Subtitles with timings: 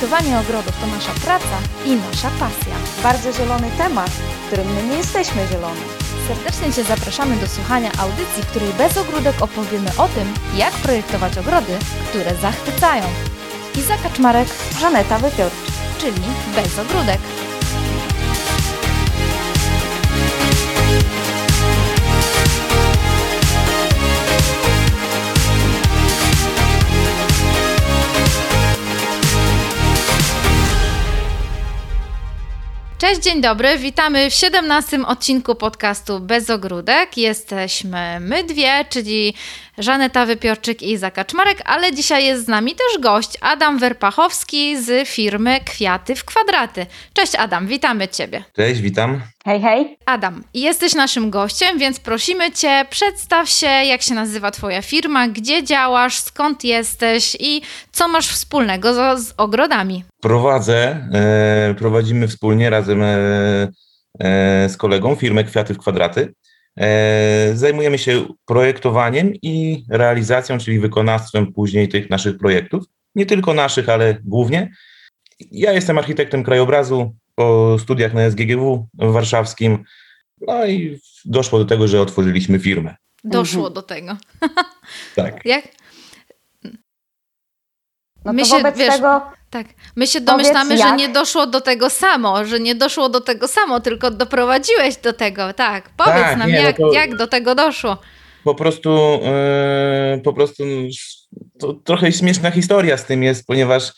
[0.00, 2.74] Projektowanie ogrodów to nasza praca i nasza pasja.
[3.02, 5.80] Bardzo zielony temat, w którym my nie jesteśmy zieloni.
[6.28, 11.38] Serdecznie Cię zapraszamy do słuchania audycji, w której bez ogródek opowiemy o tym, jak projektować
[11.38, 11.78] ogrody,
[12.08, 13.02] które zachwycają.
[13.78, 14.48] Iza Kaczmarek,
[14.80, 15.74] Żaneta Wypiorczyk.
[15.98, 16.22] czyli
[16.54, 17.20] bez ogródek.
[33.00, 33.78] Cześć, dzień dobry.
[33.78, 37.16] Witamy w 17 odcinku podcastu Bez Ogródek.
[37.16, 39.34] Jesteśmy my dwie, czyli
[39.80, 45.08] Żaneta Wypiorczyk i Iza Kaczmarek, ale dzisiaj jest z nami też gość Adam Werpachowski z
[45.08, 46.86] firmy Kwiaty w Kwadraty.
[47.12, 48.44] Cześć Adam, witamy Ciebie.
[48.56, 49.20] Cześć, witam.
[49.44, 49.96] Hej, hej.
[50.06, 55.64] Adam, jesteś naszym gościem, więc prosimy Cię, przedstaw się, jak się nazywa Twoja firma, gdzie
[55.64, 60.04] działasz, skąd jesteś i co masz wspólnego z, z ogrodami.
[60.20, 63.16] Prowadzę, e, prowadzimy wspólnie razem e,
[64.20, 66.32] e, z kolegą firmę Kwiaty w Kwadraty.
[66.78, 72.84] E, zajmujemy się projektowaniem i realizacją, czyli wykonawstwem później tych naszych projektów.
[73.14, 74.70] Nie tylko naszych, ale głównie.
[75.50, 79.84] Ja jestem architektem krajobrazu po studiach na SGGW warszawskim.
[80.40, 82.94] No i doszło do tego, że otworzyliśmy firmę.
[83.24, 83.74] Doszło Mhm.
[83.74, 84.16] do tego.
[85.16, 85.44] Tak.
[85.54, 85.64] Jak?
[88.24, 89.66] No My to się, wobec wiesz, tego Tak.
[89.96, 90.98] My się Powiedz, domyślamy, że jak?
[90.98, 95.52] nie doszło do tego samo, że nie doszło do tego samo, tylko doprowadziłeś do tego.
[95.52, 95.90] Tak.
[95.96, 97.96] Powiedz Tak, nam, nie, no jak, to- jak do tego doszło.
[98.44, 100.64] po prostu, e, po prostu
[101.58, 103.92] to trochę śmieszna historia z tym jest, ponieważ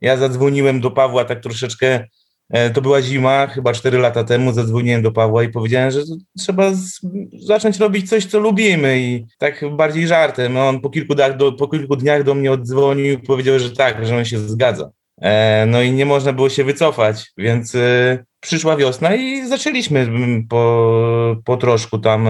[0.00, 2.04] ja zadzwoniłem do Pawła tak troszeczkę,
[2.50, 6.00] e, to była zima, chyba 4 lata temu, zadzwoniłem do Pawła i powiedziałem, że
[6.38, 7.00] trzeba z,
[7.46, 10.56] zacząć robić coś, co lubimy i tak bardziej żartem.
[10.56, 14.06] On po kilku, dniach do, po kilku dniach do mnie oddzwonił i powiedział, że tak,
[14.06, 14.90] że on się zgadza.
[15.20, 20.08] E, no i nie można było się wycofać, więc e, przyszła wiosna i zaczęliśmy
[20.48, 22.28] po, po troszku tam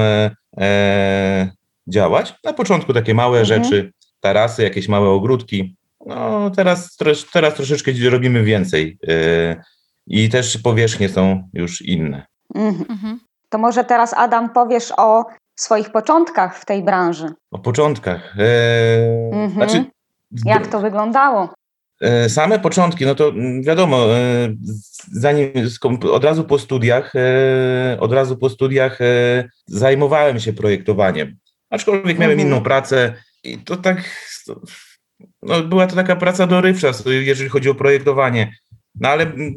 [0.59, 1.51] e,
[1.87, 2.35] działać.
[2.45, 3.65] Na początku takie małe Mhm.
[3.65, 5.77] rzeczy, tarasy, jakieś małe ogródki.
[6.07, 9.57] No teraz, trosz, teraz troszeczkę robimy więcej e,
[10.07, 12.27] i też powierzchnie są już inne.
[12.55, 12.85] Mhm.
[12.91, 13.21] Mhm.
[13.49, 15.25] To może teraz Adam powiesz o
[15.57, 17.27] swoich początkach w tej branży.
[17.51, 18.35] O początkach.
[18.39, 19.51] E, Mhm.
[19.51, 19.85] Znaczy,
[20.45, 21.55] Jak to wyglądało?
[22.01, 24.55] E, Same początki, no to mm, wiadomo, e,
[25.13, 25.53] zanim
[26.13, 28.99] od razu po studiach, e, od razu po studiach
[29.67, 31.37] zajmowałem się projektowaniem.
[31.71, 32.49] Aczkolwiek miałem Mhm.
[32.49, 33.15] inną pracę
[33.45, 34.05] i to tak,
[35.43, 38.53] no była to taka praca dorywcza, jeżeli chodzi o projektowanie.
[39.01, 39.55] No ale mm,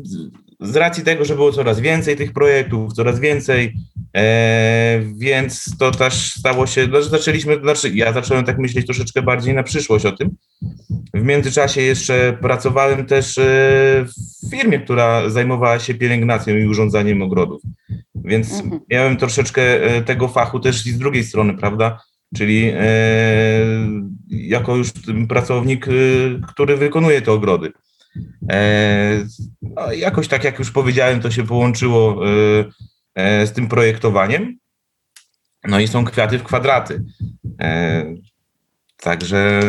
[0.62, 3.74] z racji tego, że było coraz więcej tych projektów, coraz więcej,
[4.18, 9.22] e, więc to też stało się, no, że zaczęliśmy, znaczy ja zacząłem tak myśleć troszeczkę
[9.22, 10.30] bardziej na przyszłość o tym.
[11.14, 13.42] W międzyczasie jeszcze pracowałem też e,
[14.06, 17.62] w firmie, która zajmowała się pielęgnacją i urządzaniem ogrodów.
[18.16, 18.82] Więc Mhm.
[18.90, 22.00] miałem troszeczkę e, tego fachu też i z drugiej strony, prawda?
[22.38, 22.86] Czyli e,
[24.30, 24.90] jako już
[25.30, 25.92] pracownik, e,
[26.48, 27.72] który wykonuje te ogrody.
[28.50, 29.26] E,
[29.62, 32.30] no, jakoś tak, jak już powiedziałem, to się połączyło e,
[33.16, 34.58] e, z tym projektowaniem.
[35.64, 37.04] No i są kwiaty w kwadraty.
[38.98, 39.62] Także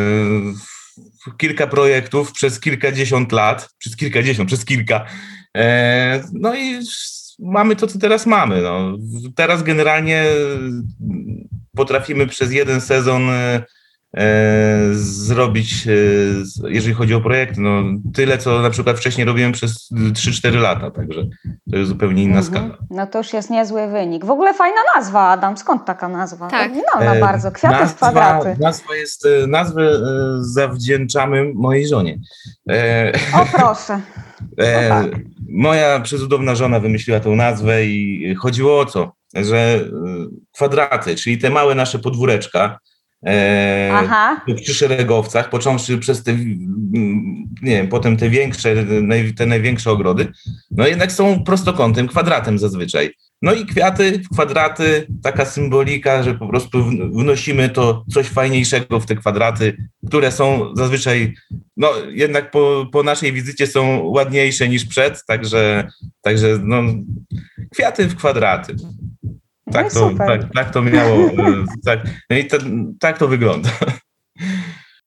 [1.37, 5.05] kilka projektów przez kilkadziesiąt lat, przez kilkadziesiąt, przez kilka.
[6.33, 6.79] No i
[7.39, 8.61] mamy to, co teraz mamy.
[8.61, 8.97] No.
[9.35, 10.25] Teraz generalnie
[11.75, 13.29] potrafimy przez jeden sezon
[14.93, 15.91] zrobić, e,
[16.69, 21.23] jeżeli chodzi o projekty, no, tyle, co na przykład wcześniej robiłem przez 3-4 lata, także
[21.71, 22.55] to jest zupełnie inna Mhm.
[22.55, 22.77] skala.
[22.89, 24.25] No to już jest niezły wynik.
[24.25, 25.57] W ogóle fajna nazwa, Adam.
[25.57, 26.47] Skąd taka nazwa?
[26.47, 26.61] Tak.
[26.71, 27.51] Oryginalna E, bardzo.
[27.51, 28.55] Kwiaty w kwadraty.
[28.59, 29.99] Nazwa jest, e, nazwę e,
[30.39, 32.19] zawdzięczamy mojej żonie.
[32.69, 33.11] E,
[33.41, 33.99] O proszę.
[34.57, 35.21] E, No tak.
[35.49, 39.11] moja przecudowna żona wymyśliła tą nazwę i chodziło o co?
[39.35, 39.79] Że e,
[40.53, 42.92] kwadraty, czyli te małe nasze podwóreczka e,
[43.93, 44.41] Aha.
[44.61, 47.23] przy szeregowcach, począwszy przez te, mm,
[47.61, 48.75] nie wiem, potem te większe,
[49.37, 50.27] te największe ogrody,
[50.71, 53.11] no jednak są prostokątem, kwadratem zazwyczaj.
[53.41, 59.05] No i kwiaty, kwadraty, taka symbolika, że po prostu wn- wnosimy to coś fajniejszego w
[59.05, 59.77] te kwadraty,
[60.07, 61.33] które są zazwyczaj,
[61.77, 65.87] no jednak po, po naszej wizycie są ładniejsze niż przed, także,
[66.21, 66.81] także no,
[67.75, 68.75] kwiaty w kwadraty.
[69.73, 70.27] No Tak to, super.
[70.27, 71.99] tak, tak to miało, e, tak,
[72.29, 72.57] no i to,
[72.99, 73.69] tak to wygląda.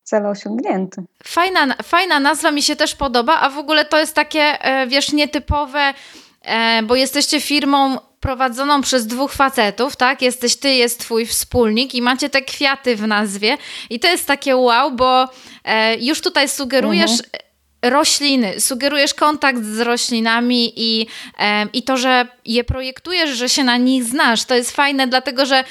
[0.02, 1.02] Cel osiągnięty.
[1.24, 5.12] Fajna, fajna nazwa mi się też podoba, a w ogóle to jest takie, e, wiesz,
[5.12, 5.94] nietypowe,
[6.42, 10.22] e, bo jesteście firmą prowadzoną przez dwóch facetów, tak?
[10.22, 13.56] Jesteś ty, jest twój wspólnik i macie te kwiaty w nazwie.
[13.90, 15.28] I to jest takie wow, bo
[16.00, 17.10] już tutaj sugerujesz
[17.90, 21.06] rośliny, sugerujesz kontakt z roślinami i,
[21.72, 24.44] i to, że je projektujesz, że się na nich znasz.
[24.44, 25.64] To jest fajne, dlatego że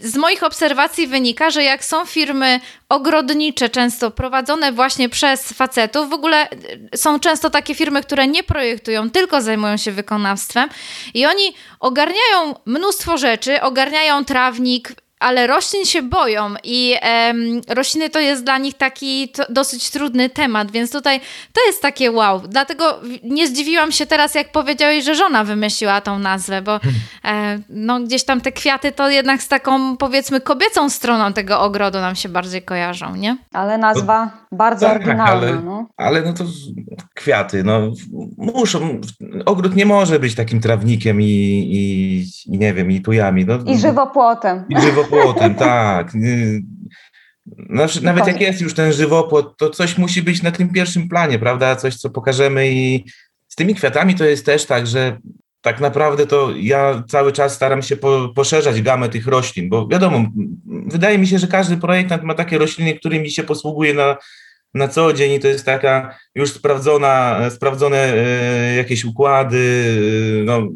[0.00, 6.12] z moich obserwacji wynika, że jak są firmy ogrodnicze, często prowadzone właśnie przez facetów, w
[6.12, 6.48] ogóle
[6.94, 10.68] y, są często takie firmy, które nie projektują, tylko zajmują się wykonawstwem
[11.14, 18.20] i oni ogarniają mnóstwo rzeczy, ogarniają trawnik, ale roślin się boją i em, rośliny to
[18.20, 21.20] jest dla nich taki to, dosyć trudny temat, więc tutaj
[21.52, 22.40] to jest takie wow.
[22.48, 26.80] Dlatego nie zdziwiłam się teraz, jak powiedziałeś, że żona wymyśliła tą nazwę, bo
[27.24, 31.98] e, no, gdzieś tam te kwiaty to jednak z taką powiedzmy kobiecą stroną tego ogrodu
[31.98, 33.36] nam się bardziej kojarzą, nie?
[33.52, 35.32] Ale nazwa no, bardzo tak, oryginalna.
[35.32, 35.86] Ale, no.
[35.96, 36.44] ale no to
[37.14, 37.80] kwiaty, no
[38.36, 39.00] muszą,
[39.46, 42.24] ogród nie może być takim trawnikiem i, i,
[42.54, 43.44] i nie wiem, i tujami.
[43.46, 44.64] No, I żywopłotem.
[44.68, 46.12] I żywopłotem żywopłotem, tak.
[47.70, 51.38] Znaczy, nawet jak jest już ten żywopłot, to coś musi być na tym pierwszym planie,
[51.38, 51.76] prawda?
[51.76, 53.04] Coś, co pokażemy i
[53.48, 55.18] z tymi kwiatami to jest też tak, że
[55.60, 60.24] tak naprawdę to ja cały czas staram się po, poszerzać gamę tych roślin, bo wiadomo,
[60.66, 64.16] wydaje mi się, że każdy projektant ma takie rośliny, którymi się posługuje na,
[64.74, 69.84] na co dzień i to jest taka już sprawdzona, sprawdzone e, jakieś układy,
[70.40, 70.68] e, no,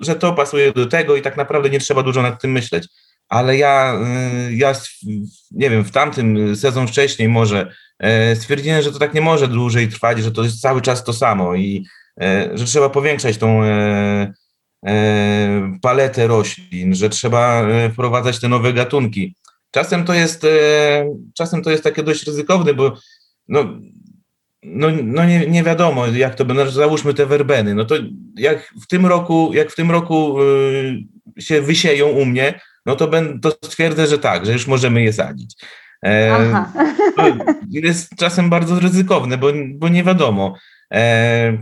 [0.00, 2.88] że to pasuje do tego i tak naprawdę nie trzeba dużo nad tym myśleć
[3.30, 4.00] ale ja,
[4.48, 4.72] y, ja
[5.50, 9.88] nie wiem, w tamtym sezon wcześniej może e, stwierdziłem, że to tak nie może dłużej
[9.88, 11.86] trwać, że to jest cały czas to samo i
[12.20, 13.60] e, że trzeba powiększać tą
[15.82, 19.34] paletę roślin, że trzeba wprowadzać te nowe gatunki.
[19.70, 20.46] Czasem to jest,
[21.34, 22.96] czasem to jest takie dość ryzykowne, bo
[23.48, 23.64] no,
[24.62, 26.70] no, no nie, nie wiadomo, jak to będzie.
[26.70, 27.74] Załóżmy te werbeny.
[27.74, 27.94] No to
[28.36, 30.36] jak w tym roku, jak w tym roku
[31.38, 35.12] się wysieją u mnie, no to, ben, to stwierdzę, że tak, że już możemy je
[35.12, 35.54] sadzić.
[36.04, 36.64] E,
[37.16, 37.22] to
[37.72, 40.56] jest czasem bardzo ryzykowne, bo, bo nie wiadomo.
[40.94, 41.58] E,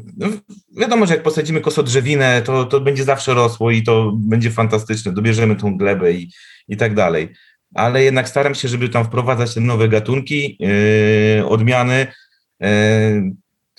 [0.81, 5.13] wiadomo, że jak posadzimy kosodrzewinę, to, to będzie zawsze rosło i to będzie fantastyczne.
[5.13, 6.31] Dobierzemy tą glebę i,
[6.69, 7.29] i tak dalej.
[7.75, 10.59] Ale jednak staram się, żeby tam wprowadzać te nowe gatunki,
[11.39, 12.07] e, odmiany,
[12.63, 12.69] e,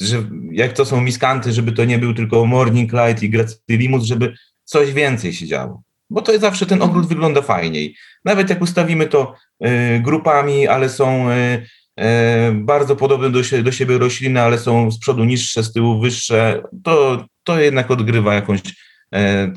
[0.01, 4.33] że jak to są miskanty, żeby to nie był tylko morning light i gracilimus, żeby
[4.63, 7.95] coś więcej się działo bo to zawsze ten ogród wygląda fajniej.
[8.25, 9.35] Nawet jak ustawimy to
[9.65, 11.65] y, grupami, ale są y,
[11.99, 12.05] y,
[12.53, 17.25] bardzo podobne do, do siebie rośliny, ale są z przodu niższe, z tyłu wyższe, to,
[17.43, 18.61] to jednak odgrywa jakąś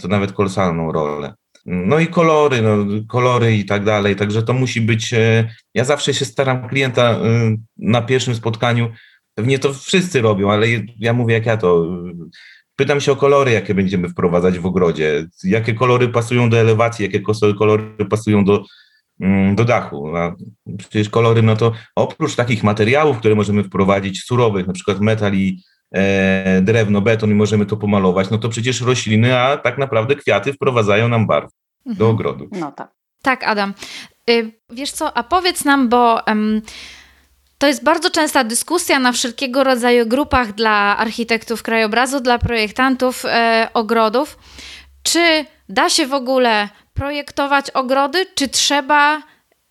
[0.03, 1.35] to nawet kolosalną rolę.
[1.67, 2.77] No i kolory, no,
[3.09, 5.15] kolory i tak dalej, także to musi być,
[5.75, 7.19] ja zawsze się staram klienta
[7.79, 8.93] na pierwszym spotkaniu,
[9.35, 10.67] pewnie to wszyscy robią, ale
[10.99, 11.87] ja mówię jak ja to
[12.77, 15.27] Pytam się o kolory, jakie będziemy wprowadzać w ogrodzie.
[15.45, 17.21] Jakie kolory pasują do elewacji, jakie
[17.59, 18.65] kolory pasują do,
[19.21, 20.17] mm, do dachu.
[20.17, 20.35] A
[20.79, 25.63] przecież kolory, no to oprócz takich materiałów, które możemy wprowadzić, surowych, na przykład metal i
[25.95, 30.53] e, drewno, beton i możemy to pomalować, no to przecież rośliny, a tak naprawdę kwiaty
[30.53, 31.51] wprowadzają nam barw
[31.87, 31.97] mhm.
[31.97, 32.49] do ogrodu.
[32.53, 32.91] No tak.
[33.23, 33.75] Tak, Adam.
[34.31, 36.21] Y, wiesz co, a powiedz nam, bo...
[36.27, 36.63] Um,
[37.63, 43.69] to jest bardzo częsta dyskusja na wszelkiego rodzaju grupach dla architektów krajobrazu, dla projektantów e,
[43.75, 44.39] ogrodów.
[45.03, 49.23] Czy da się w ogóle projektować ogrody, czy trzeba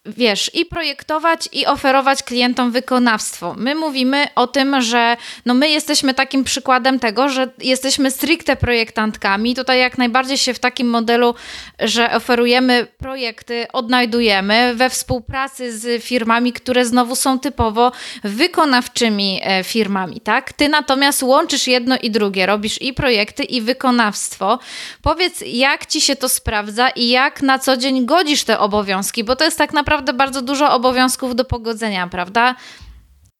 [0.06, 3.56] wiesz, i projektować, i oferować klientom wykonawstwo.
[3.58, 9.56] My mówimy o tym, że no my jesteśmy takim przykładem tego, że jesteśmy stricte projektantkami.
[9.56, 11.36] Tutaj jak najbardziej się w takim modelu,
[11.80, 17.92] że oferujemy projekty, odnajdujemy we współpracy z firmami, które znowu są typowo
[18.24, 20.54] wykonawczymi e, firmami, tak?
[20.54, 24.60] Ty natomiast łączysz jedno i drugie, robisz i projekty, i wykonawstwo.
[25.02, 29.36] Powiedz, jak ci się to sprawdza i jak na co dzień godzisz te obowiązki, bo
[29.36, 32.56] to jest tak naprawdę naprawdę bardzo dużo obowiązków do pogodzenia, prawda?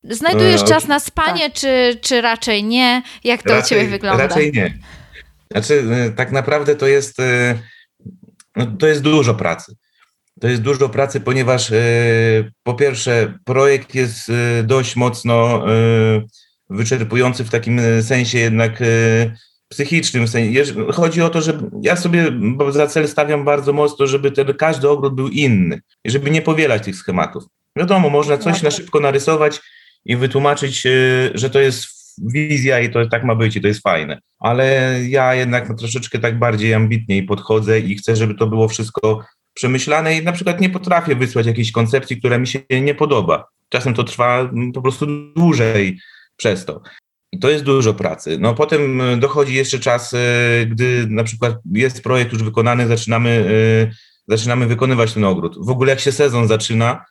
[0.04, 1.54] Znajdujesz e, czas na spanie, tak.
[1.54, 3.04] czy, czy raczej nie?
[3.24, 4.28] Jak to raczej, u Ciebie wygląda?
[4.28, 4.78] Raczej nie.
[5.52, 7.60] Znaczy, e, tak naprawdę to jest, e,
[8.56, 9.76] no, to jest dużo pracy.
[10.42, 11.72] To jest dużo pracy, ponieważ
[12.64, 14.32] po pierwsze projekt jest
[14.64, 15.66] dość mocno
[16.70, 18.80] wyczerpujący w takim sensie jednak
[19.72, 20.26] psychicznym.
[20.94, 22.32] Chodzi o to, że ja sobie
[22.70, 26.84] za cel stawiam bardzo mocno, żeby ten każdy ogród był inny i żeby nie powielać
[26.84, 27.44] tych schematów.
[27.76, 29.62] Wiadomo, można coś na szybko narysować
[30.06, 30.90] i wytłumaczyć, e,
[31.34, 31.88] że to jest
[32.18, 34.20] wizja i to tak ma być i to jest fajne.
[34.40, 39.26] Ale ja jednak no, troszeczkę tak bardziej ambitniej podchodzę i chcę, żeby to było wszystko
[39.54, 43.48] przemyślane i na przykład nie potrafię wysłać jakiejś koncepcji, która mi się nie podoba.
[43.70, 46.00] Czasem to trwa po prostu dłużej
[46.38, 46.82] przez to.
[47.40, 48.38] To jest dużo pracy.
[48.40, 50.18] No potem e, dochodzi jeszcze czas, e,
[50.66, 53.30] gdy na przykład jest projekt już wykonany, zaczynamy,
[53.90, 53.96] e,
[54.28, 55.56] zaczynamy wykonywać ten ogród.
[55.66, 57.06] W ogóle jak się sezon zaczyna,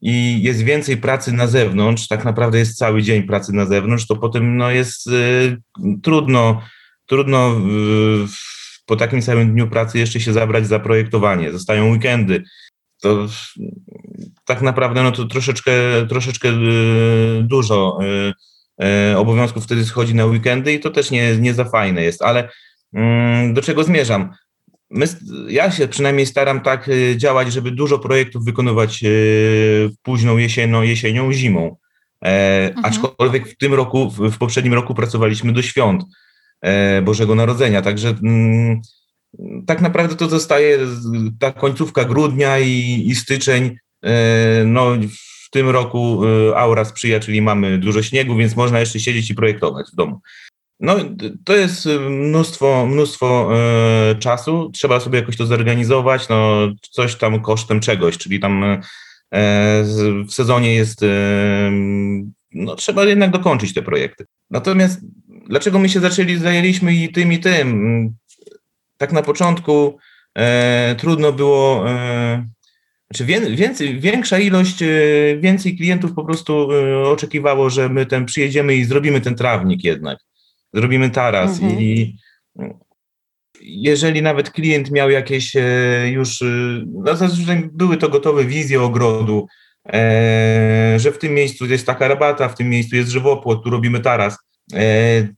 [0.00, 4.16] i jest więcej pracy na zewnątrz, tak naprawdę jest cały dzień pracy na zewnątrz, to
[4.16, 5.10] potem no, jest
[6.02, 6.62] trudno,
[7.06, 7.60] trudno
[8.86, 11.52] po takim samym dniu pracy jeszcze się zabrać za projektowanie.
[11.52, 12.42] Zostają weekendy.
[13.00, 13.26] To
[14.44, 15.72] tak naprawdę no, to troszeczkę,
[16.08, 16.48] troszeczkę
[17.42, 17.98] dużo
[19.16, 22.48] obowiązków wtedy schodzi na weekendy i to też nie, nie za fajne jest, ale
[22.92, 24.30] mm, do czego zmierzam?
[24.90, 25.06] My,
[25.48, 29.04] ja się przynajmniej staram tak działać, żeby dużo projektów wykonywać
[30.02, 31.76] późną jesienią, jesienią zimą.
[32.24, 32.84] E, mhm.
[32.84, 36.04] Aczkolwiek w tym roku, w poprzednim roku pracowaliśmy do świąt
[36.60, 38.80] e, Bożego Narodzenia, także mm,
[39.66, 40.78] tak naprawdę to zostaje
[41.38, 43.76] ta końcówka grudnia i, i styczeń.
[44.04, 44.92] E, no,
[45.56, 46.22] tym roku
[46.56, 50.20] aura sprzyja, czyli mamy dużo śniegu, więc można jeszcze siedzieć i projektować w domu.
[50.80, 50.96] No,
[51.44, 54.70] to jest mnóstwo, mnóstwo e, czasu.
[54.74, 58.80] Trzeba sobie jakoś to zorganizować, no, coś tam kosztem czegoś, czyli tam
[60.28, 61.00] w sezonie jest,
[62.52, 64.24] no, trzeba jednak dokończyć te projekty.
[64.50, 65.00] Natomiast
[65.48, 68.14] dlaczego my się zaczęli, zajęliśmy i tym, i tym?
[68.96, 69.98] Tak na początku
[70.98, 71.84] trudno było,
[73.10, 74.86] znaczy więcej, większa ilość, e,
[75.40, 76.68] więcej klientów po prostu
[77.04, 80.18] oczekiwało, że my ten przyjedziemy i zrobimy ten trawnik jednak
[80.76, 81.80] zrobimy taras mhm.
[81.80, 82.16] i
[83.60, 86.46] jeżeli nawet klient miał jakieś e, już, e,
[86.86, 89.46] no zazwyczaj były to gotowe wizje ogrodu,
[89.92, 94.00] e, że w tym miejscu jest taka rabata, w tym miejscu jest żywopłot, tu robimy
[94.00, 94.38] taras.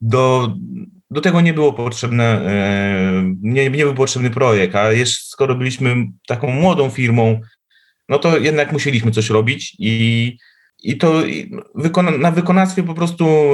[0.01, 0.55] Do,
[1.11, 2.41] do tego nie było potrzebne,
[3.43, 7.41] nie, nie był potrzebny projekt, a jeszcze skoro byliśmy taką młodą firmą,
[8.09, 10.37] no to jednak musieliśmy coś robić i
[10.83, 11.23] i to
[12.19, 13.49] na wykonawstwie po prostu e,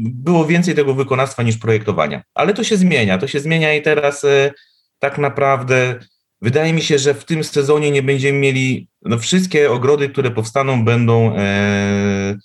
[0.00, 2.22] było więcej tego wykonawstwa niż projektowania.
[2.34, 4.52] Ale to się zmienia, to się zmienia i teraz e,
[4.98, 5.98] tak naprawdę
[6.42, 10.84] wydaje mi się, że w tym sezonie nie będziemy mieli, no wszystkie ogrody, które powstaną
[10.84, 12.36] będą e,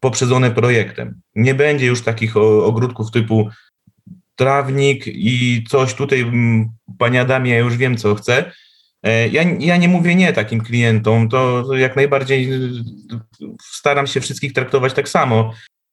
[0.00, 1.20] poprzedzone projektem.
[1.34, 3.48] Nie będzie już takich ogródków typu
[4.36, 6.32] trawnik i coś tutaj,
[6.98, 8.52] panie Adamie, ja już wiem co chcę,
[9.32, 12.50] ja, ja nie mówię nie takim klientom, to, jak najbardziej
[13.62, 15.52] staram się wszystkich traktować tak samo.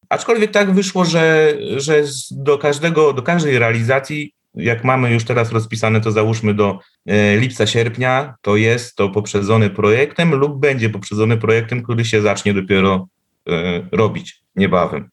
[0.10, 6.02] Aczkolwiek tak wyszło, że, że do każdego, do każdej realizacji, jak mamy już teraz rozpisane,
[6.02, 11.84] to załóżmy do e, lipca, sierpnia, to jest to poprzedzone projektem lub będzie poprzedzony projektem,
[11.84, 13.08] który się zacznie dopiero
[13.50, 15.10] e, robić niebawem.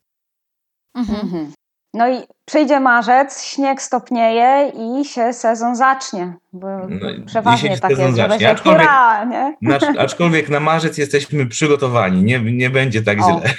[0.95, 1.53] Mhm.
[1.95, 6.37] No i przyjdzie marzec, śnieg stopnieje i się sezon zacznie.
[6.53, 8.51] Bo no, przeważnie tak jest, zacznie.
[8.51, 9.57] aczkolwiek, hura, nie?
[9.63, 13.23] Na, aczkolwiek na marzec jesteśmy przygotowani, nie, nie będzie tak o.
[13.23, 13.55] źle.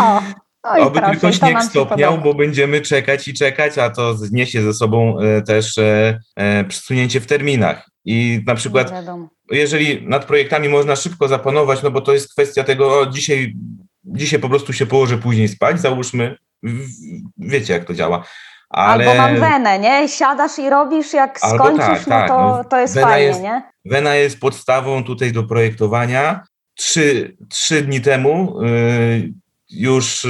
[0.00, 0.22] O.
[0.76, 4.74] No Oby proszę, tylko śnieg stopniał, bo będziemy czekać i czekać, a to zniesie ze
[4.74, 7.90] sobą e, też e, e, przesunięcie w terminach.
[8.04, 8.92] I na przykład,
[9.50, 13.54] jeżeli nad projektami można szybko zapanować, no bo to jest kwestia tego, o, dzisiaj,
[14.04, 16.36] dzisiaj po prostu się położę później spać, załóżmy,
[17.38, 18.24] wiecie jak to działa.
[18.68, 19.10] Ale...
[19.10, 20.08] Albo mam wenę, nie?
[20.08, 22.28] Siadasz i robisz, jak Albo skończysz, tak, no tak.
[22.28, 23.62] to, no, to jest fajnie, jest, nie?
[23.84, 26.44] Wena jest podstawą tutaj do projektowania.
[26.74, 29.32] Trzy, trzy dni temu yy,
[29.70, 30.26] już,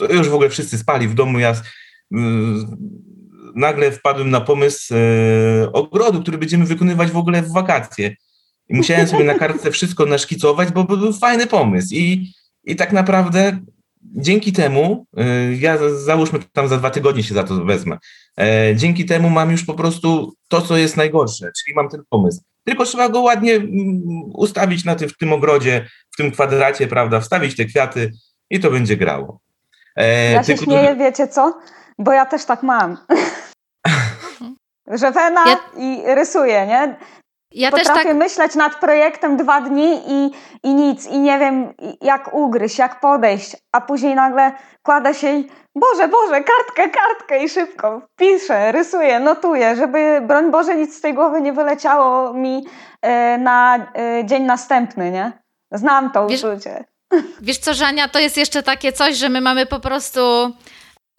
[0.00, 1.38] yy, już w ogóle wszyscy spali w domu.
[1.38, 1.54] Ja
[2.10, 2.20] yy,
[3.54, 8.16] nagle wpadłem na pomysł yy, ogrodu, który będziemy wykonywać w ogóle w wakacje.
[8.68, 11.94] I musiałem sobie na kartce wszystko naszkicować, bo był fajny pomysł.
[11.94, 12.32] I,
[12.64, 13.58] i tak naprawdę
[14.02, 17.98] dzięki temu, y, ja załóżmy tam za dwa tygodnie się za to wezmę,
[18.40, 22.40] e, dzięki temu mam już po prostu to, co jest najgorsze, czyli mam ten pomysł.
[22.64, 23.70] Tylko trzeba go ładnie mm,
[24.34, 28.12] ustawić na tym, w tym ogrodzie, w tym kwadracie, prawda, wstawić te kwiaty
[28.50, 29.40] i to będzie grało.
[29.96, 31.58] E, ja się śmieję, wiecie co?
[31.98, 32.96] Bo ja też tak mam.
[35.00, 35.58] Że wena ja...
[35.78, 36.96] i rysuję, nie?
[37.52, 38.16] Ja Potrafię też tak...
[38.16, 40.30] myśleć nad projektem dwa dni i,
[40.62, 44.52] i nic, i nie wiem jak ugryźć, jak podejść, a później nagle
[44.82, 50.74] kładę się i Boże, Boże, kartkę, kartkę i szybko piszę, rysuję, notuję, żeby broń Boże
[50.74, 52.66] nic z tej głowy nie wyleciało mi
[53.02, 55.32] e, na e, dzień następny, nie?
[55.72, 56.84] Znam to wiesz, uczucie.
[57.42, 60.20] Wiesz co, Żania, to jest jeszcze takie coś, że my mamy po prostu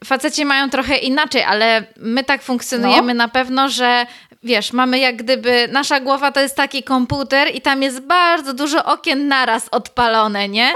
[0.03, 3.17] faceci mają trochę inaczej, ale my tak funkcjonujemy no.
[3.23, 4.05] na pewno, że
[4.43, 8.85] wiesz, mamy jak gdyby, nasza głowa to jest taki komputer i tam jest bardzo dużo
[8.85, 10.73] okien naraz odpalone, nie?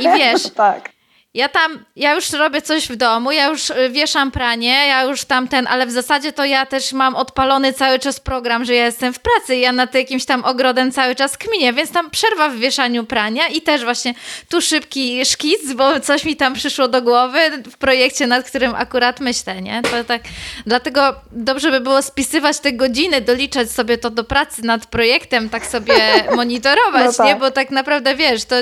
[0.00, 0.95] I wiesz, tak.
[1.36, 5.24] Ja tam, ja już robię coś w domu, ja już y, wieszam pranie, ja już
[5.24, 8.84] tam ten, ale w zasadzie to ja też mam odpalony cały czas program, że ja
[8.84, 12.48] jestem w pracy i ja nad jakimś tam ogrodem cały czas kminię, więc tam przerwa
[12.48, 14.14] w wieszaniu prania i też właśnie
[14.48, 17.38] tu szybki szkic, bo coś mi tam przyszło do głowy
[17.70, 19.82] w projekcie, nad którym akurat myślę, nie?
[19.82, 20.22] To tak,
[20.66, 25.66] dlatego dobrze by było spisywać te godziny, doliczać sobie to do pracy nad projektem, tak
[25.66, 25.94] sobie
[26.36, 27.26] monitorować, no tak.
[27.26, 27.36] nie?
[27.36, 28.56] Bo tak naprawdę, wiesz, to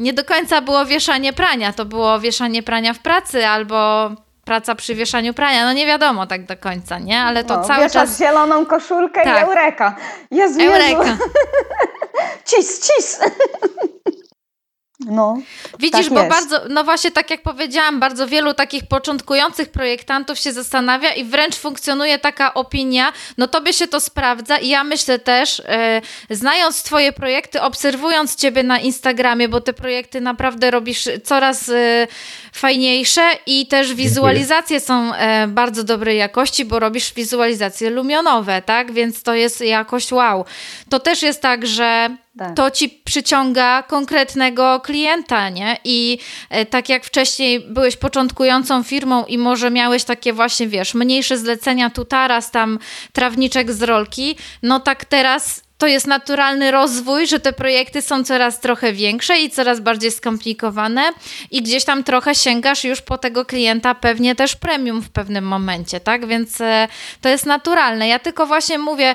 [0.00, 4.10] nie do końca było wieszanie prania, to było wieszanie prania w pracy albo
[4.44, 5.64] praca przy wieszaniu prania.
[5.64, 7.20] No nie wiadomo tak do końca, nie?
[7.20, 8.18] Ale to no, cały czas...
[8.18, 9.40] zieloną koszulkę tak.
[9.40, 9.96] i eureka.
[10.30, 11.04] Jezu, eureka.
[11.04, 11.22] Jezu.
[12.48, 13.20] cis, cis.
[15.06, 15.38] No,
[15.78, 16.30] Widzisz, tak bo jest.
[16.30, 21.56] bardzo, no właśnie tak jak powiedziałam, bardzo wielu takich początkujących projektantów się zastanawia i wręcz
[21.56, 25.62] funkcjonuje taka opinia, no tobie się to sprawdza i ja myślę też,
[26.28, 31.74] yy, znając twoje projekty, obserwując ciebie na Instagramie, bo te projekty naprawdę robisz coraz yy,
[32.52, 38.92] fajniejsze i też wizualizacje są yy, bardzo dobrej jakości, bo robisz wizualizacje lumionowe, tak?
[38.92, 40.44] Więc to jest jakość wow.
[40.88, 42.56] To też jest tak, że tak.
[42.56, 45.76] to ci przyciąga konkretnego klienta, nie?
[45.84, 46.18] I
[46.50, 51.90] e, tak jak wcześniej byłeś początkującą firmą i może miałeś takie właśnie, wiesz, mniejsze zlecenia
[51.90, 52.78] tu taras, tam
[53.12, 58.60] trawniczek z rolki, no tak teraz to jest naturalny rozwój, że te projekty są coraz
[58.60, 61.02] trochę większe i coraz bardziej skomplikowane
[61.50, 66.00] i gdzieś tam trochę sięgasz już po tego klienta pewnie też premium w pewnym momencie,
[66.00, 66.26] tak?
[66.26, 66.88] Więc e,
[67.20, 68.08] to jest naturalne.
[68.08, 69.14] Ja tylko właśnie mówię,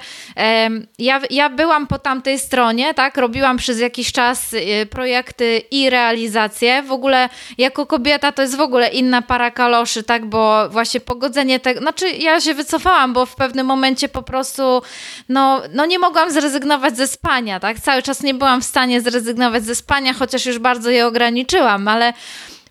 [1.00, 3.18] ja, ja byłam po tamtej stronie, tak?
[3.18, 6.84] Robiłam przez jakiś czas e, projekty i realizacje.
[6.84, 10.26] W ogóle jako kobieta to jest w ogóle inna para kaloszy, tak?
[10.26, 14.82] Bo właśnie pogodzenie tego, znaczy ja się wycofałam, bo w pewnym momencie po prostu
[15.30, 17.80] no, no nie mogłam zrezygnować zrezygnować ze spania, tak?
[17.80, 22.14] Cały czas nie byłam w stanie zrezygnować ze spania, chociaż już bardzo je ograniczyłam, ale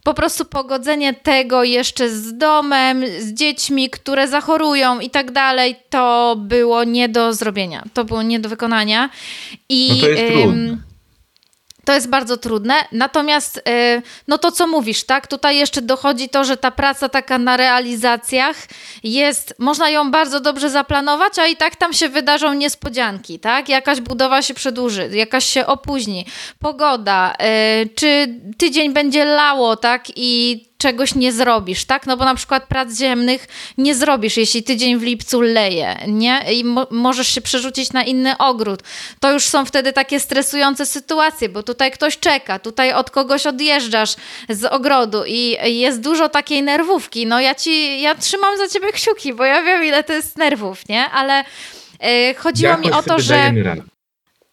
[0.03, 6.37] po prostu pogodzenie tego jeszcze z domem, z dziećmi, które zachorują i tak dalej, to
[6.39, 7.85] było nie do zrobienia.
[7.95, 9.11] To było nie do wykonania.
[9.69, 10.77] I, no to jest trudne.
[11.85, 12.75] To jest bardzo trudne.
[12.93, 15.27] Natomiast, y, no to co mówisz, tak?
[15.27, 18.57] Tutaj jeszcze dochodzi to, że ta praca taka na realizacjach
[19.03, 23.69] jest, można ją bardzo dobrze zaplanować, a i tak tam się wydarzą niespodzianki, tak?
[23.69, 26.27] Jakaś budowa się przedłuży, jakaś się opóźni,
[26.59, 27.33] pogoda,
[27.83, 30.05] y, czy tydzień będzie lało, tak?
[30.17, 32.07] I czegoś nie zrobisz, tak?
[32.07, 33.47] No bo na przykład prac ziemnych
[33.79, 36.45] nie zrobisz, jeśli tydzień w lipcu leje, nie?
[36.53, 38.81] I mo możesz się przerzucić na inny ogród.
[39.21, 44.17] To już są wtedy takie stresujące sytuacje, bo tutaj ktoś czeka, tutaj od kogoś odjeżdżasz
[44.49, 47.27] z ogrodu i jest dużo takiej nerwówki.
[47.27, 50.89] No ja ci, ja trzymam za ciebie kciuki, bo ja wiem ile to jest nerwów,
[50.89, 51.11] nie?
[51.11, 51.45] Ale
[52.01, 53.53] yy, chodziło mi o to, że...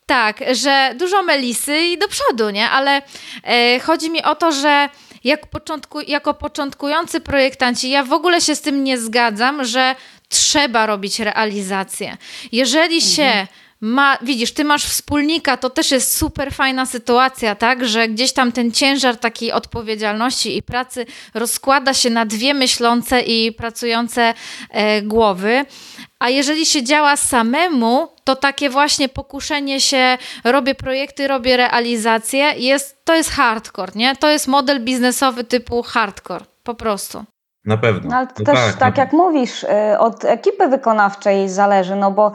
[0.05, 2.69] Tak, że dużo melisy i do przodu, nie?
[2.69, 3.01] Ale
[3.45, 4.89] yy, chodzi mi o to, że
[5.23, 9.95] jak początku, jako początkujący projektanci, ja w ogóle się z tym nie zgadzam, że
[10.29, 12.17] trzeba robić realizację.
[12.51, 13.11] Jeżeli mhm.
[13.11, 13.47] się
[13.81, 18.51] ma, widzisz, ty masz wspólnika, to też jest super fajna sytuacja, tak, że gdzieś tam
[18.51, 24.33] ten ciężar takiej odpowiedzialności i pracy rozkłada się na dwie myślące i pracujące
[24.69, 25.65] e, głowy.
[26.19, 33.05] A jeżeli się działa samemu, to takie właśnie pokuszenie się, robię projekty, robię realizacje, jest,
[33.05, 34.15] to jest hardcore, nie?
[34.15, 37.23] To jest model biznesowy typu hardcore, po prostu.
[37.65, 38.09] Na pewno.
[38.09, 42.11] No, ale to no też tak, tak jak mówisz, y, od ekipy wykonawczej zależy, no
[42.11, 42.31] bo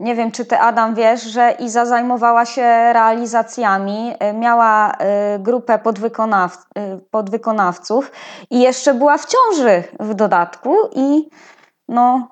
[0.00, 5.78] nie wiem, czy ty Adam wiesz, że Iza zajmowała się realizacjami, y, miała y, grupę
[5.78, 6.64] podwykonaw
[7.10, 8.12] podwykonawców
[8.50, 11.28] i jeszcze była w ciąży w dodatku i
[11.88, 12.28] no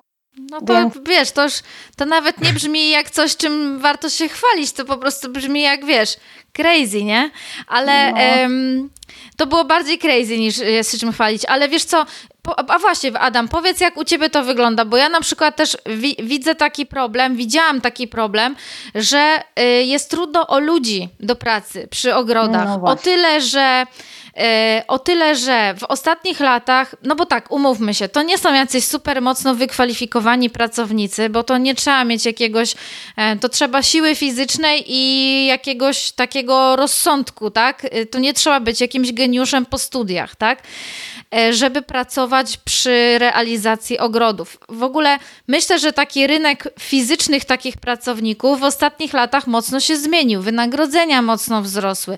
[0.51, 0.93] no to Więc...
[1.07, 1.53] wiesz, to już
[1.95, 5.85] to nawet nie brzmi jak coś, czym warto się chwalić, to po prostu brzmi jak
[5.85, 6.17] wiesz,
[6.53, 7.31] crazy, nie?
[7.67, 8.11] Ale
[8.49, 8.87] no.
[9.37, 11.45] to było bardziej crazy niż jest się czym chwalić.
[11.45, 12.05] Ale wiesz co,
[12.41, 15.77] po, a właśnie Adam, powiedz jak u ciebie to wygląda, bo ja na przykład też
[15.85, 18.55] wi widzę taki problem, widziałam taki problem,
[18.95, 22.67] że y, jest trudno o ludzi do pracy przy ogrodach.
[22.67, 23.85] No o tyle, że
[24.87, 28.85] o tyle, że w ostatnich latach, no bo tak, umówmy się, to nie są jacyś
[28.85, 32.75] super mocno wykwalifikowani pracownicy, bo to nie trzeba mieć jakiegoś,
[33.15, 37.85] e, to trzeba siły fizycznej i jakiegoś takiego rozsądku, tak?
[37.85, 40.63] E, to nie trzeba być jakimś geniuszem po studiach, tak?
[41.51, 44.57] Żeby pracować przy realizacji ogrodów.
[44.69, 50.41] W ogóle myślę, że taki rynek fizycznych takich pracowników w ostatnich latach mocno się zmienił.
[50.41, 52.17] Wynagrodzenia mocno wzrosły.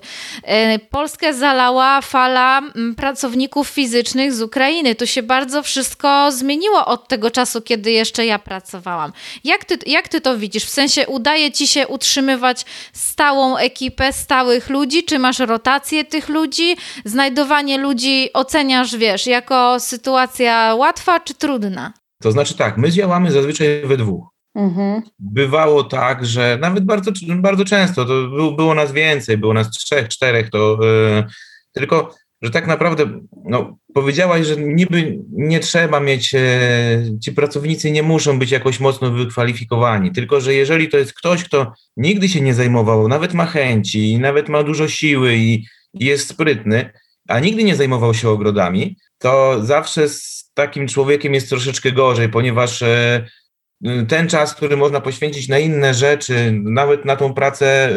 [0.90, 4.94] Polskę zalała fala mm, pracowników fizycznych z Ukrainy.
[4.94, 9.12] To się bardzo wszystko zmieniło od tego czasu, kiedy jeszcze ja pracowałam.
[9.44, 10.64] Jak ty, jak ty to widzisz?
[10.64, 16.76] W sensie udaje ci się utrzymywać stałą ekipę, stałych ludzi, czy masz rotację tych ludzi?
[17.04, 21.92] Znajdowanie ludzi oceniasz, wiesz, jako sytuacja łatwa czy trudna?
[22.22, 24.28] To znaczy tak, my działamy zazwyczaj we dwóch.
[24.54, 25.02] Mhm.
[25.18, 30.50] Bywało tak, że nawet bardzo, bardzo często, to było nas więcej, było nas trzech, czterech,
[30.50, 31.24] to yy,
[31.72, 33.04] tylko, że tak naprawdę
[33.44, 36.40] no, powiedziałaś, że niby nie trzeba mieć, yy,
[37.22, 41.72] ci pracownicy nie muszą być jakoś mocno wykwalifikowani, tylko że jeżeli to jest ktoś, kto
[41.96, 46.90] nigdy się nie zajmował, nawet ma chęci, nawet ma dużo siły i, i jest sprytny,
[47.30, 52.80] a nigdy nie zajmował się ogrodami, to zawsze z takim człowiekiem jest troszeczkę gorzej, ponieważ
[53.82, 57.90] yy, ten czas, który można poświęcić na inne rzeczy, nawet na tą pracę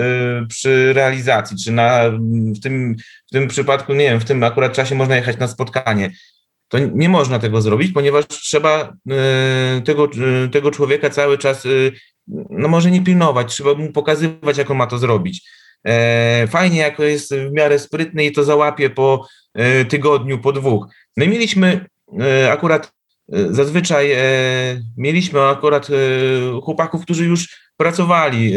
[0.44, 2.10] y, przy realizacji, czy na,
[2.56, 2.96] w, tym,
[3.28, 6.12] w tym przypadku, nie wiem, w tym akurat czasie można jechać na spotkanie,
[6.68, 8.94] to nie można tego zrobić, ponieważ trzeba
[9.78, 10.10] y, tego,
[10.52, 11.68] tego człowieka cały czas,
[12.50, 15.63] no może nie pilnować, trzeba mu pokazywać, jak on ma to zrobić.
[15.88, 19.28] E, fajnie, jak jest w miarę sprytny i to załapie po
[19.90, 20.88] tygodniu, po dwóch.
[21.18, 21.86] My mieliśmy
[22.52, 22.92] akurat
[23.32, 24.18] E, zazwyczaj e,
[24.98, 25.94] mieliśmy akurat e,
[26.62, 28.54] chłopaków, którzy już pracowali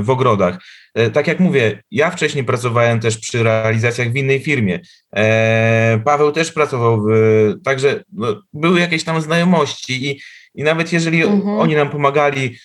[0.00, 0.58] w ogrodach.
[1.12, 4.80] Tak jak mówię, ja wcześniej pracowałem też przy realizacjach w innej firmie.
[6.04, 7.08] Paweł też pracował, w,
[7.64, 10.20] także no, były jakieś tam znajomości i,
[10.54, 11.58] i nawet jeżeli mhm.
[11.58, 12.56] oni nam pomagali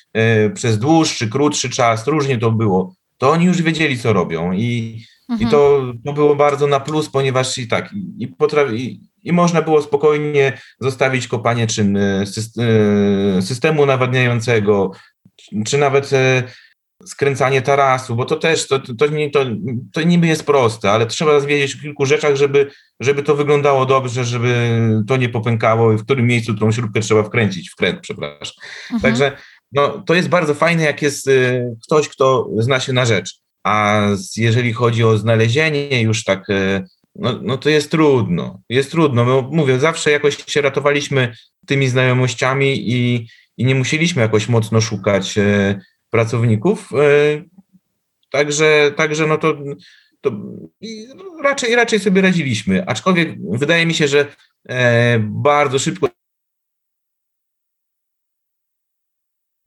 [0.54, 5.50] przez dłuższy, krótszy czas, różnie to było, to oni już wiedzieli, co robią i, mhm.
[5.50, 9.82] i to, to było bardzo na plus, ponieważ i tak, i, potrafi, i można było
[9.82, 11.94] spokojnie zostawić kopanie czy
[12.58, 14.92] e, systemu nawadniającego,
[15.66, 16.44] czy nawet e,
[17.06, 18.94] skręcanie tarasu, bo to też, to, to,
[19.34, 19.46] to,
[19.94, 24.26] to niby jest proste, ale trzeba wiedzieć o kilku rzeczach, żeby, żeby to wyglądało dobrze,
[24.26, 28.54] żeby to nie popękało i w którym miejscu tą śrubkę trzeba wkręcić, wkręt, przepraszam.
[28.94, 29.02] Mhm.
[29.02, 29.38] Także
[29.72, 31.32] no, to jest bardzo fajne, jak jest e,
[31.84, 33.40] ktoś, kto zna się na rzecz.
[33.64, 34.02] A
[34.38, 36.48] jeżeli chodzi o znalezienie już tak
[37.18, 38.62] no, no to jest trudno.
[38.70, 39.26] Jest trudno.
[39.26, 41.34] No, mówię, zawsze jakoś się ratowaliśmy
[41.68, 46.90] tymi znajomościami i, i nie musieliśmy jakoś mocno szukać e, pracowników.
[46.94, 47.44] E,
[48.30, 49.58] także, także no to,
[50.22, 50.32] to
[51.44, 52.86] raczej, raczej sobie radziliśmy.
[52.86, 54.28] Aczkolwiek wydaje mi się, że
[54.70, 56.10] e, bardzo szybko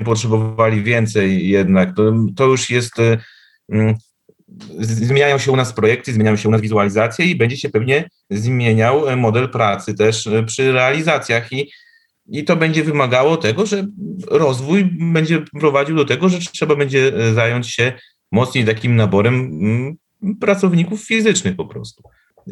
[0.05, 1.97] potrzebowali więcej jednak.
[1.97, 2.95] To, to już jest
[4.81, 9.17] zmieniają się u nas projekty, zmieniają się u nas wizualizacje i będzie się pewnie zmieniał
[9.17, 11.73] model pracy też e, przy realizacjach i,
[12.31, 13.87] i to będzie wymagało tego, że
[14.27, 17.93] rozwój będzie prowadził do tego, że trzeba będzie e, zająć się
[18.33, 19.97] mocniej takim naborem mm,
[20.41, 22.03] pracowników fizycznych po prostu.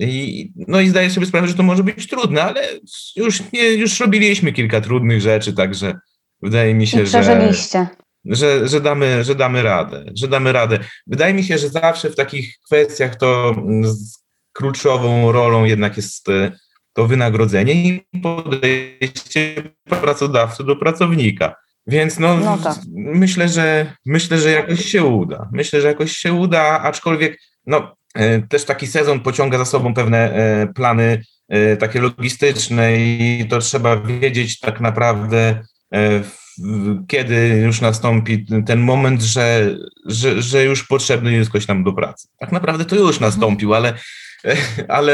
[0.01, 2.63] I, no i zdaję sobie sprawę, że to może być trudne, ale
[3.17, 5.95] już, nie, już robiliśmy kilka trudnych rzeczy, także
[6.43, 7.23] wydaje mi się, że
[8.25, 10.79] że, że, damy, że damy radę, że damy radę.
[11.07, 13.95] Wydaje mi się, że zawsze w takich kwestiach to mm,
[14.53, 16.53] kluczową rolą jednak jest e,
[16.99, 21.55] to wynagrodzenie i podejście pracodawcy do pracownika.
[21.87, 22.77] Więc no, no tak.
[22.95, 25.49] myślę, że myślę, że jakoś się uda.
[25.53, 30.33] Myślę, że jakoś się uda, aczkolwiek no, e, też taki sezon pociąga za sobą pewne
[30.33, 31.23] e, plany
[31.79, 35.63] takie logistyczne i to trzeba wiedzieć tak naprawdę
[37.09, 42.29] kiedy już nastąpi ten moment, że, że, że już potrzebny jest ktoś nam do pracy.
[42.39, 43.31] Tak naprawdę to już mhm.
[43.31, 43.95] nastąpił, ale,
[44.89, 45.13] ale,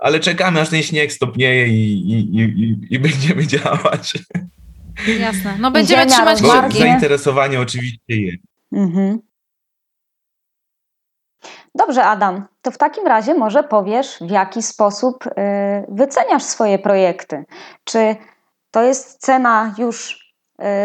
[0.00, 4.14] ale czekamy, aż ten śnieg stopnieje i, i, i, i będziemy działać.
[5.20, 5.56] Jasne.
[5.60, 6.78] No będziemy Ziemia trzymać kciuki.
[6.78, 8.42] Zainteresowanie oczywiście jest.
[8.72, 9.18] Mhm.
[11.74, 15.30] Dobrze, Adam, to w takim razie może powiesz, w jaki sposób y,
[15.88, 17.44] wyceniasz swoje projekty.
[17.84, 18.16] Czy
[18.70, 20.20] to jest cena już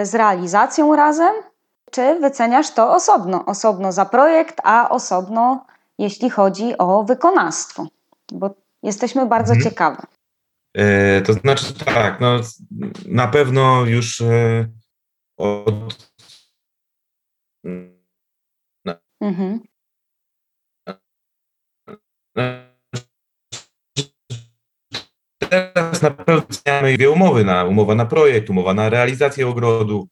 [0.03, 1.33] z realizacją razem,
[1.91, 3.45] czy wyceniasz to osobno?
[3.45, 5.65] Osobno za projekt, a osobno
[5.97, 7.87] jeśli chodzi o wykonawstwo?
[8.31, 9.69] Bo jesteśmy bardzo mhm.
[9.69, 10.01] ciekawe.
[10.77, 12.39] E, to znaczy tak, no,
[13.05, 14.67] na pewno już e,
[15.37, 16.11] od.
[19.21, 19.59] Mhm.
[25.49, 30.07] teraz na pewno zmieniamy dwie umowy, na, umowa na projekt, umowa na realizację ogrodu.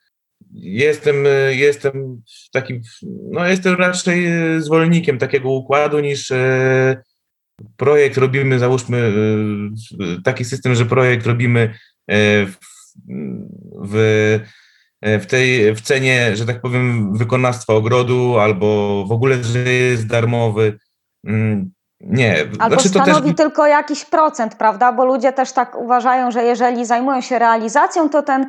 [0.53, 1.15] Jestem,
[1.49, 2.81] jestem takim,
[3.31, 7.03] no jestem raczej zwolennikiem takiego układu niż e,
[7.77, 9.13] projekt robimy, załóżmy
[9.99, 11.73] e, taki system, że projekt robimy
[12.07, 12.57] e, w,
[13.83, 14.39] w,
[15.03, 20.79] w tej w cenie, że tak powiem, wykonawstwa ogrodu albo w ogóle, że jest darmowy.
[21.27, 22.39] Mm, Nie.
[22.59, 23.37] Albo znaczy, stanowi też...
[23.37, 24.91] tylko jakiś procent, prawda?
[24.91, 28.47] Bo ludzie też tak uważają, że jeżeli zajmują się realizacją, to ten y,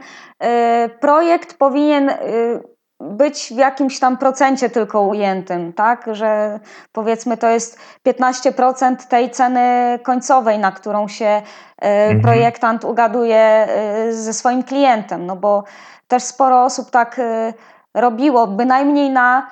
[1.00, 6.06] projekt powinien y, być w jakimś tam procencie tylko ujętym, tak?
[6.12, 6.60] Że
[6.92, 11.42] powiedzmy to jest 15% tej ceny końcowej, na którą się
[11.84, 12.20] y, mhm.
[12.20, 13.68] projektant ugaduje
[14.08, 15.64] y, ze swoim klientem, no bo
[16.08, 17.54] też sporo osób tak y,
[17.94, 19.50] robiło, bynajmniej na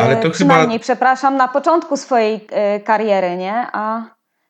[0.00, 0.82] ale to przynajmniej, chyba...
[0.82, 2.46] przepraszam, na początku swojej
[2.84, 3.66] kariery, nie?
[3.72, 4.02] A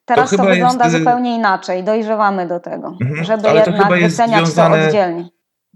[0.05, 0.99] teraz to, to wygląda jest...
[0.99, 3.25] zupełnie inaczej, dojrzewamy do tego, mhm.
[3.25, 4.79] żeby Ale jednak wyceniać związane...
[4.79, 5.29] to oddzielnie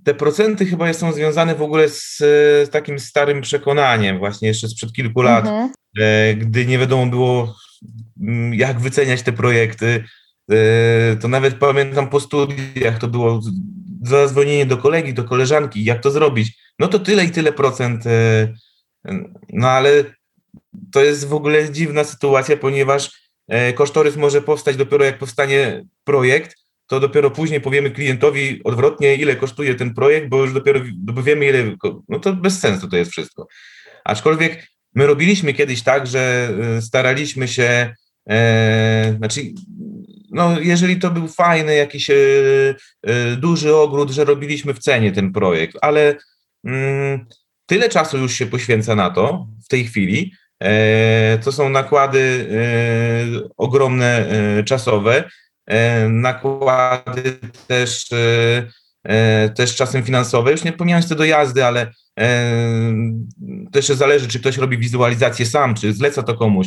[0.07, 4.93] te procenty chyba są związane w ogóle z, z takim starym przekonaniem, właśnie jeszcze sprzed
[4.93, 5.71] kilku lat, mhm.
[5.99, 7.57] e, gdy nie wiadomo było,
[8.21, 10.05] mm, jak wyceniać te projekty.
[10.51, 13.41] E, to nawet pamiętam po studiach to było
[14.03, 16.59] zadzwonienie do kolegi, do koleżanki, jak to zrobić.
[16.79, 18.07] No to tyle i tyle procent.
[18.07, 18.55] E,
[19.53, 20.05] no ale
[20.93, 23.27] to jest w ogóle dziwna sytuacja, ponieważ
[23.75, 29.75] kosztorys może powstać dopiero jak powstanie projekt, to dopiero później powiemy klientowi odwrotnie, ile kosztuje
[29.75, 30.81] ten projekt, bo już dopiero
[31.23, 31.77] wiemy, ile.
[32.09, 33.47] No to bez sensu to jest wszystko.
[34.05, 37.95] Aczkolwiek my robiliśmy kiedyś tak, że e, staraliśmy się,
[38.29, 39.41] e, znaczy,
[40.31, 42.15] no jeżeli to był fajny, jakiś e,
[43.03, 46.17] e, duży ogród, że robiliśmy w cenie ten projekt, ale
[46.65, 47.27] mm,
[47.67, 50.33] tyle czasu już się poświęca na to w tej chwili.
[50.63, 54.27] E, to są nakłady e, ogromne
[54.67, 55.25] czasowe
[56.11, 58.69] nakłady też, e,
[59.05, 60.53] e, też czasem finansowe.
[60.53, 61.93] Już nie pomijając te dojazdy, ale
[63.73, 66.67] też zależy, czy ktoś robi wizualizację sam, czy zleca to komuś.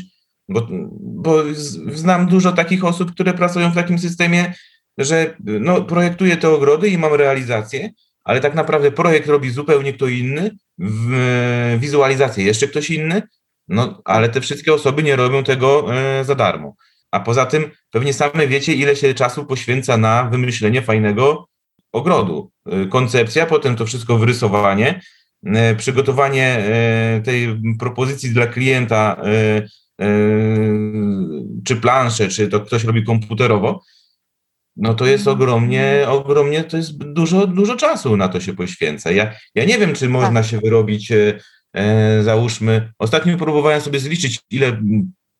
[0.50, 0.68] Bo,
[1.00, 1.44] bo
[1.92, 4.54] znam dużo takich osób, które pracują w takim systemie,
[4.98, 7.90] że no, projektuję te ogrody i mam realizację,
[8.24, 10.52] ale tak naprawdę projekt robi zupełnie kto inny,
[11.78, 13.22] wizualizację jeszcze ktoś inny,
[13.68, 15.86] no ale te wszystkie osoby nie robią tego
[16.24, 16.76] za darmo.
[17.12, 21.50] A poza tym pewnie same wiecie, ile się czasu poświęca na wymyślenie fajnego
[21.92, 22.52] ogrodu.
[22.84, 25.02] Y, koncepcja, potem to wszystko wyrysowanie,
[25.72, 26.60] y, przygotowanie
[27.18, 29.22] y, tej propozycji dla klienta,
[31.66, 33.84] czy plansze, czy to ktoś robi komputerowo,
[34.76, 39.12] no to jest ogromnie, ogromnie, to jest dużo, dużo czasu na to się poświęca.
[39.12, 40.50] Ja, ja nie wiem, czy można tak.
[40.50, 41.12] się wyrobić,
[42.22, 44.82] załóżmy, ostatnio próbowałem sobie zliczyć, ile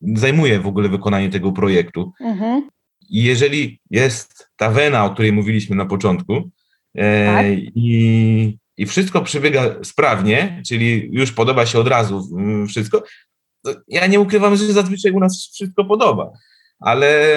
[0.02, 2.12] zajmuje w ogóle wykonanie tego projektu.
[2.20, 2.68] Mhm.
[3.10, 6.50] I jeżeli jest ta wena, o której mówiliśmy na początku,
[6.94, 7.46] e, tak.
[7.74, 13.02] i, i wszystko przebiega sprawnie, czyli już podoba się od razu mm, wszystko,
[13.88, 16.30] ja nie ukrywam, że zazwyczaj u nas wszystko podoba,
[16.78, 17.34] ale,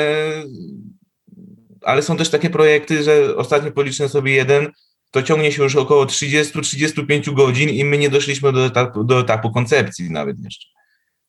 [1.82, 4.72] ale są też takie projekty, że ostatnio policzyłem sobie jeden,
[5.12, 9.52] to ciągnie się już około 30-35 godzin i my nie doszliśmy do etapu, do etapu
[9.52, 10.68] koncepcji nawet jeszcze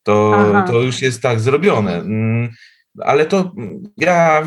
[0.04, 1.96] to, to już jest tak zrobione.
[1.96, 2.48] Mm,
[3.00, 3.52] ale to
[3.96, 4.42] ja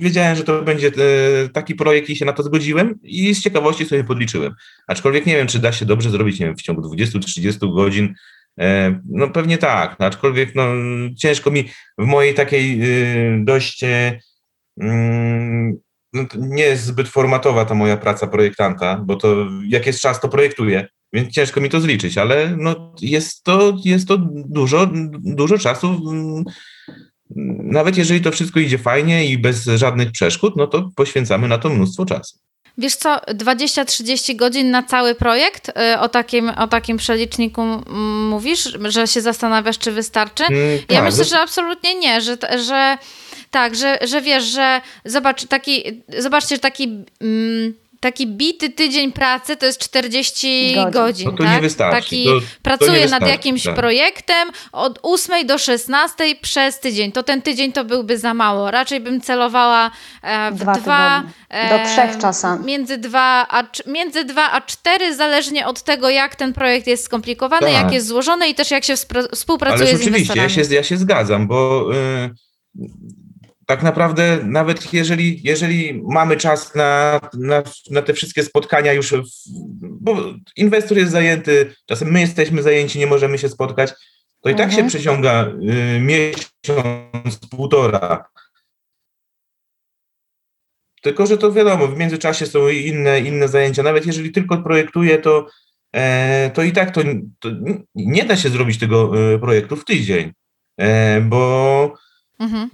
[0.00, 3.86] wiedziałem, że to będzie e, taki projekt i się na to zgodziłem i z ciekawości
[3.86, 4.54] sobie podliczyłem.
[4.86, 8.14] Aczkolwiek nie wiem, czy da się dobrze zrobić nie wiem, w ciągu 20-30 godzin.
[8.60, 10.64] E, no pewnie tak, no, aczkolwiek no,
[11.16, 11.64] ciężko mi
[11.98, 13.84] w mojej takiej e, dość
[14.80, 15.76] mm,
[16.12, 20.28] no, nie jest zbyt formatowa ta moja praca projektanta, bo to jak jest czas, to
[20.28, 26.00] projektuję więc ciężko mi to zliczyć, ale no jest, to, jest to dużo, dużo czasu.
[27.64, 31.68] Nawet jeżeli to wszystko idzie fajnie i bez żadnych przeszkód, no to poświęcamy na to
[31.68, 32.38] mnóstwo czasu.
[32.78, 35.68] Wiesz co, 20-30 godzin na cały projekt?
[35.68, 37.62] Y, o takim, o takim przeliczniku
[38.30, 40.44] mówisz, że się zastanawiasz, czy wystarczy?
[40.44, 42.98] Mm, ja tak, myślę, że absolutnie nie, że, że
[43.50, 46.84] tak, że, że wiesz, że zobacz, taki, zobaczcie, taki.
[47.20, 51.52] Mm, taki bity tydzień pracy to jest 40 godzin, godzin no to tak?
[51.52, 52.02] nie wystarczy.
[52.02, 53.74] Taki to, pracuje nad jakimś tak.
[53.74, 57.12] projektem od 8 do 16 przez tydzień.
[57.12, 58.70] To ten tydzień to byłby za mało.
[58.70, 59.90] Raczej bym celowała
[60.22, 62.64] e, w dwa, dwa e, do trzech czasami.
[62.64, 67.66] Między dwa, a, między dwa a cztery, zależnie od tego, jak ten projekt jest skomplikowany,
[67.66, 67.82] tak.
[67.82, 68.94] jak jest złożony i też jak się
[69.32, 70.46] współpracuje Ale z inwestorami.
[70.46, 72.34] Oczywiście, ja się, ja się zgadzam, bo y,
[73.66, 79.24] tak naprawdę nawet jeżeli, jeżeli mamy czas na, na, na te wszystkie spotkania już, w,
[79.82, 80.16] bo
[80.56, 83.92] inwestor jest zajęty, czasem my jesteśmy zajęci, nie możemy się spotkać,
[84.40, 84.88] to i tak się mhm.
[84.88, 88.24] przeciąga y, miesiąc, półtora.
[91.02, 93.82] Tylko, że to wiadomo, w międzyczasie są inne, inne zajęcia.
[93.82, 95.46] Nawet jeżeli tylko projektuję, to,
[95.92, 97.00] e, to i tak to,
[97.38, 97.48] to,
[97.94, 100.32] nie da się zrobić tego e, projektu w tydzień,
[100.80, 101.94] e, bo
[102.38, 102.70] Mhm.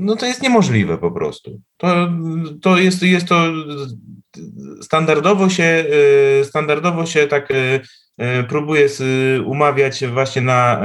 [0.00, 1.60] No to jest niemożliwe po prostu.
[1.76, 2.08] To,
[2.62, 3.42] to jest, jest to
[4.82, 5.84] standardowo się,
[6.40, 7.80] y, standardowo się tak y,
[8.40, 8.88] y, próbuje
[9.46, 10.82] umawiać właśnie na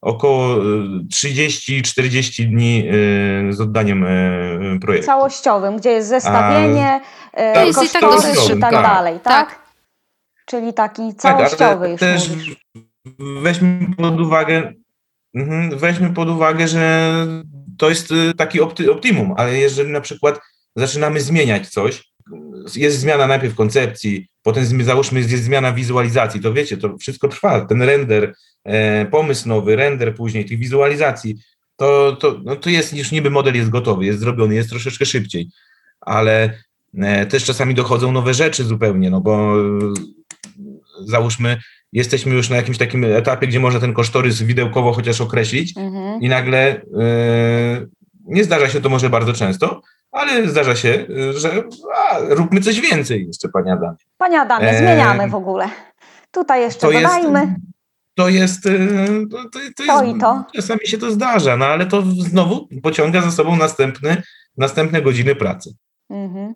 [0.00, 0.56] około
[1.12, 2.88] 30-40 dni
[3.50, 4.06] z oddaniem
[4.80, 5.06] projektu.
[5.06, 7.00] Całościowym, gdzie jest zestawienie,
[7.32, 9.48] A, tak, kosztorys i tak, tak dalej, tak?
[9.48, 9.64] tak?
[10.46, 12.56] Czyli taki całościowy tak, już też mówisz.
[13.42, 14.72] Weźmy pod uwagę,
[15.76, 17.12] weźmy pod uwagę, że
[17.78, 20.40] to jest taki optimum, ale jeżeli na przykład
[20.76, 22.14] zaczynamy zmieniać coś,
[22.76, 27.82] jest zmiana najpierw koncepcji, potem załóżmy jest zmiana wizualizacji, to wiecie, to wszystko trwa, ten
[27.82, 31.36] render, e, pomysł nowy, render później tych wizualizacji,
[31.76, 35.48] to, to, no to jest już niby model jest gotowy, jest zrobiony, jest troszeczkę szybciej,
[36.00, 36.58] ale
[36.98, 39.92] e, też czasami dochodzą nowe rzeczy zupełnie, no bo e,
[41.00, 41.60] załóżmy,
[41.94, 46.20] jesteśmy już na jakimś takim etapie, gdzie można ten kosztorys widełkowo chociaż określić mhm.
[46.20, 47.86] i nagle e,
[48.24, 49.80] nie zdarza się to może bardzo często,
[50.10, 51.62] ale zdarza się, że
[51.96, 53.96] a, róbmy coś więcej jeszcze, Panie Adamie.
[54.16, 54.78] Panie Adamie, e...
[54.78, 55.68] zmieniamy w ogóle.
[56.30, 57.40] Tutaj jeszcze to dodajmy.
[57.40, 57.52] Jest,
[58.14, 58.70] to jest, e,
[59.30, 60.44] to, to, to, to jest, i to.
[60.54, 64.22] Czasami się to zdarza, no ale to znowu pociąga za sobą następny,
[64.56, 65.74] następne godziny pracy.
[66.10, 66.54] Mhm.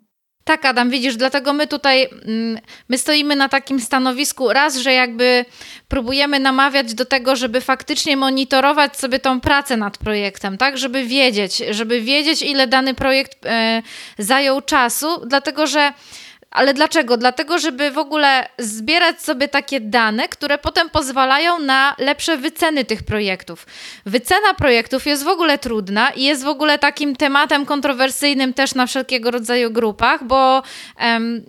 [0.49, 2.59] Tak, Adam, widzisz, dlatego my tutaj mm,
[2.89, 5.45] my stoimy na takim stanowisku, raz, że jakby
[5.87, 11.63] próbujemy namawiać do tego, żeby faktycznie monitorować sobie tą pracę nad projektem, tak, żeby wiedzieć,
[11.69, 13.81] żeby wiedzieć, ile dany projekt e,
[14.17, 15.93] zajął czasu, dlatego że
[16.51, 17.17] ale dlaczego?
[17.17, 23.03] Dlatego, żeby w ogóle zbierać sobie takie dane, które potem pozwalają na lepsze wyceny tych
[23.03, 23.65] projektów.
[24.05, 28.87] Wycena projektów jest w ogóle trudna i jest w ogóle takim tematem kontrowersyjnym też na
[28.87, 30.63] wszelkiego rodzaju grupach, bo,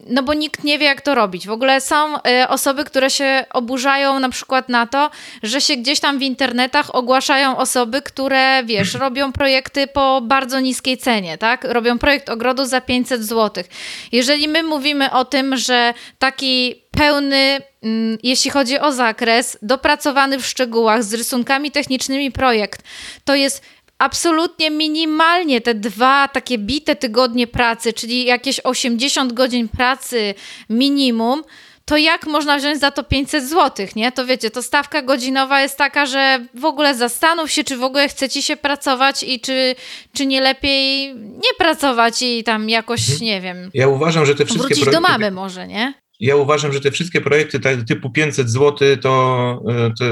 [0.06, 1.46] no bo nikt nie wie, jak to robić.
[1.46, 5.10] W ogóle są e, osoby, które się oburzają na przykład na to,
[5.42, 10.98] że się gdzieś tam w internetach ogłaszają osoby, które, wiesz, robią projekty po bardzo niskiej
[10.98, 11.64] cenie, tak?
[11.64, 13.64] Robią projekt ogrodu za 500 zł.
[14.12, 20.38] Jeżeli my mówimy, mówimy o tym, że taki pełny, mm, jeśli chodzi o zakres, dopracowany
[20.38, 22.82] w szczegółach, z rysunkami technicznymi projekt,
[23.24, 23.62] to jest
[23.98, 30.34] absolutnie minimalnie te dwa takie bite tygodnie pracy, czyli jakieś 80 godzin pracy
[30.70, 31.42] minimum,
[31.90, 34.12] to jak można wziąć za to 500 zł, nie?
[34.12, 38.08] To wiecie, to stawka godzinowa jest taka, że w ogóle zastanów się, czy w ogóle
[38.08, 39.74] chce ci się pracować i czy,
[40.12, 43.20] czy nie lepiej nie pracować i tam jakoś, mhm.
[43.20, 43.70] nie wiem.
[43.74, 45.02] Ja uważam, że te wszystkie wrócić projekty...
[45.02, 45.94] do mamy może, nie?
[46.20, 50.04] Ja uważam, że te wszystkie projekty typu 500 zł, to, e, to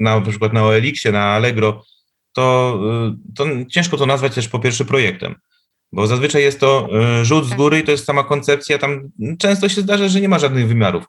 [0.00, 1.84] na, na przykład na OLX-ie, na Allegro,
[2.32, 5.34] to, e, to ciężko to nazwać też po pierwsze projektem.
[5.92, 7.58] Bo zazwyczaj jest to e, rzut z tak.
[7.58, 8.78] góry i to jest sama koncepcja.
[8.78, 11.04] Tam często się zdarza, że nie ma żadnych wymiarów.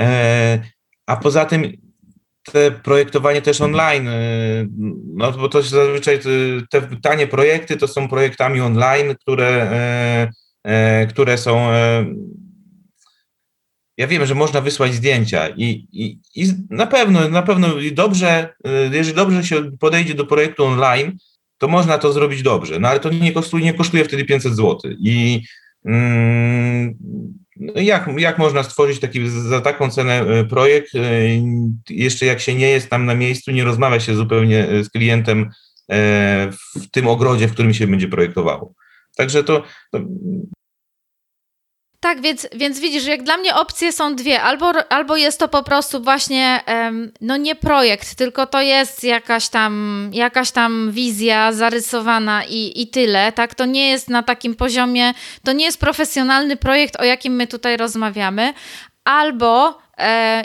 [0.00, 0.60] E,
[1.06, 1.72] a poza tym
[2.52, 4.14] te projektowanie też online, e,
[5.14, 6.20] no bo to zazwyczaj
[6.70, 10.30] te tanie projekty to są projektami online, które,
[11.08, 11.68] które są.
[13.98, 18.54] Ja wiem, że można wysłać zdjęcia i, i, i na pewno, na pewno dobrze,
[18.92, 21.18] jeżeli dobrze się podejdzie do projektu online,
[21.58, 24.78] to można to zrobić dobrze, no ale to nie kosztuje, nie kosztuje wtedy 500 zł.
[25.00, 25.42] I
[25.84, 26.94] mm,
[27.56, 31.00] no jak, jak można stworzyć taki za taką cenę e, projekt, e,
[31.90, 35.50] jeszcze jak się nie jest tam na miejscu, nie rozmawia się zupełnie e, z klientem
[36.74, 38.74] w tym ogrodzie, w którym się będzie projektowało.
[39.16, 40.00] Także to, to
[42.06, 44.42] tak, więc, więc widzisz, jak dla mnie opcje są dwie.
[44.42, 46.60] Albo, albo jest to po prostu właśnie,
[47.20, 53.32] no nie projekt, tylko to jest jakaś tam, jakaś tam wizja zarysowana i, i tyle,
[53.32, 53.54] tak?
[53.54, 55.14] To nie jest na takim poziomie,
[55.44, 58.54] to nie jest profesjonalny projekt, o jakim my tutaj rozmawiamy.
[59.04, 59.78] Albo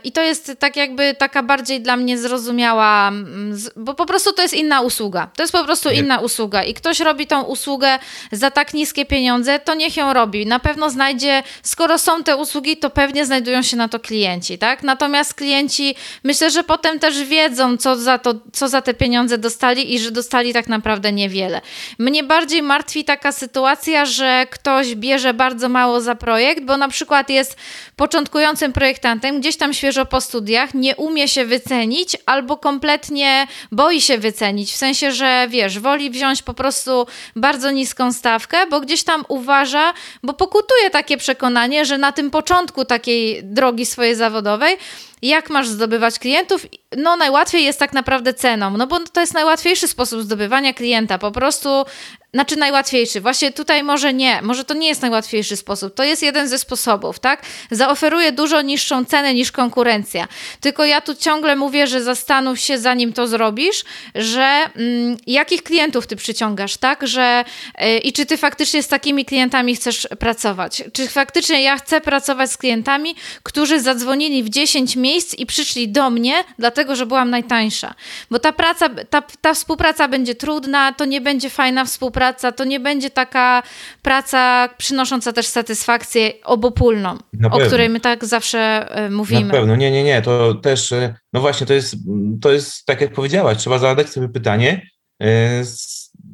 [0.04, 4.42] I to jest tak jakby taka bardziej dla mnie zrozumiała, mm, bo po prostu to
[4.42, 5.30] jest inna usługa.
[5.36, 8.00] To jest po prostu inna usługa i ktoś robi tą usługę
[8.32, 10.46] za tak niskie pieniądze, to niech ją robi.
[10.46, 14.84] Na pewno znajdzie, skoro są te usługi, to pewnie znajdują się na to klienci, tak?
[14.84, 19.94] Natomiast klienci myślę, że potem też wiedzą, co za, to, co za te pieniądze dostali
[19.94, 21.62] i że dostali tak naprawdę niewiele.
[22.00, 27.30] Mnie bardziej martwi taka sytuacja, że ktoś bierze bardzo mało za projekt, bo na przykład
[27.30, 27.58] jest
[27.96, 34.18] początkującym projektantem, gdzieś tam świeżo po studiach, nie umie się wycenić albo kompletnie boi się
[34.18, 34.74] wycenić.
[34.74, 39.94] W sensie, że wiesz, woli wziąć po prostu bardzo niską stawkę, bo gdzieś tam uważa,
[40.24, 44.78] bo pokutuje takie przekonanie, że na tym początku takiej drogi swojej zawodowej
[45.22, 46.66] jak masz zdobywać klientów?
[46.98, 51.18] No najłatwiej jest tak naprawdę ceną, no bo to jest najłatwiejszy sposób zdobywania klienta.
[51.18, 51.86] Po prostu
[52.34, 53.22] znaczy najłatwiejszy.
[53.22, 55.96] Właśnie tutaj może nie, może to nie jest najłatwiejszy sposób.
[55.96, 57.44] To jest jeden ze sposobów, tak?
[57.72, 60.28] Zaoferuję dużo niższą cenę niż konkurencja.
[60.60, 63.84] Tylko ja tu ciągle mówię, że zastanów się, zanim to zrobisz,
[64.16, 67.08] że mm, jakich klientów ty przyciągasz, tak?
[67.08, 67.44] Że
[67.80, 70.84] yy, i czy ty faktycznie z takimi klientami chcesz pracować?
[70.94, 76.10] Czy faktycznie ja chcę pracować z klientami, którzy zadzwonili w 10 miejsc i przyszli do
[76.10, 77.94] mnie, dlatego że byłam najtańsza.
[78.30, 82.21] Bo ta praca, ta, ta współpraca będzie trudna, to nie będzie fajna współpraca,
[82.58, 83.64] to nie będzie taka
[84.02, 87.18] praca przynosząca też satysfakcję obopólną,
[87.52, 89.46] o której my tak zawsze y, mówimy.
[89.46, 91.96] Na pewno, nie, nie, nie, to też, e, no właśnie, to jest,
[92.42, 94.88] to jest tak jak powiedziałaś, trzeba zadać sobie pytanie,
[95.24, 95.28] y,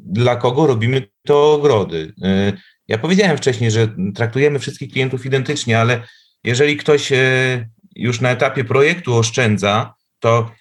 [0.06, 2.14] dla kogo robimy to ogrody.
[2.88, 6.02] Ja powiedziałem wcześniej, że traktujemy wszystkich klientów identycznie, ale
[6.44, 7.12] jeżeli ktoś
[7.96, 10.52] już na etapie projektu oszczędza, to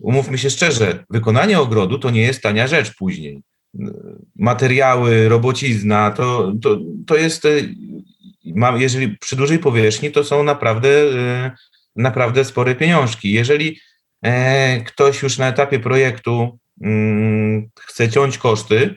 [0.00, 3.42] umówmy się szczerze, wykonanie ogrodu to nie jest tania rzecz później.
[4.36, 7.50] Materiały, robocizna, to, to, to jest, e,
[8.76, 11.50] jeżeli przy dużej powierzchni, to są naprawdę, e,
[11.96, 13.32] naprawdę spore pieniążki.
[13.32, 13.78] Jeżeli
[14.22, 18.94] e, ktoś już na etapie projektu mm, chce ciąć koszty,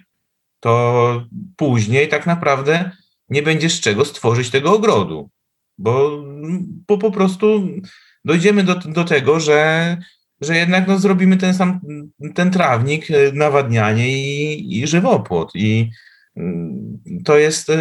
[0.59, 1.23] to
[1.57, 2.91] później tak naprawdę
[3.29, 5.29] nie będzie z czego stworzyć tego ogrodu,
[5.77, 6.23] bo,
[6.87, 7.67] bo po prostu
[8.25, 9.97] dojdziemy do, do tego, że
[10.41, 11.79] że jednak no, zrobimy ten sam,
[12.35, 15.51] ten trawnik, y, nawadnianie i, i żywopłot.
[15.55, 15.91] I
[16.37, 17.73] mm, to jest, y,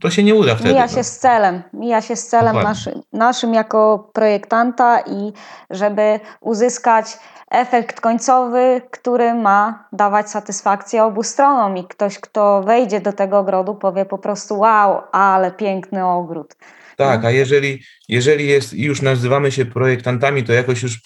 [0.00, 0.70] to się nie uda wtedy.
[0.70, 0.92] Mija no.
[0.92, 5.32] się z celem, mija się z celem naszy, naszym jako projektanta i
[5.70, 7.18] żeby uzyskać
[7.50, 13.74] efekt końcowy, który ma dawać satysfakcję obu stronom i ktoś, kto wejdzie do tego ogrodu
[13.74, 16.56] powie po prostu wow, ale piękny ogród.
[17.04, 17.28] Tak, no.
[17.28, 21.00] a jeżeli, jeżeli jest, już nazywamy się projektantami, to jakoś już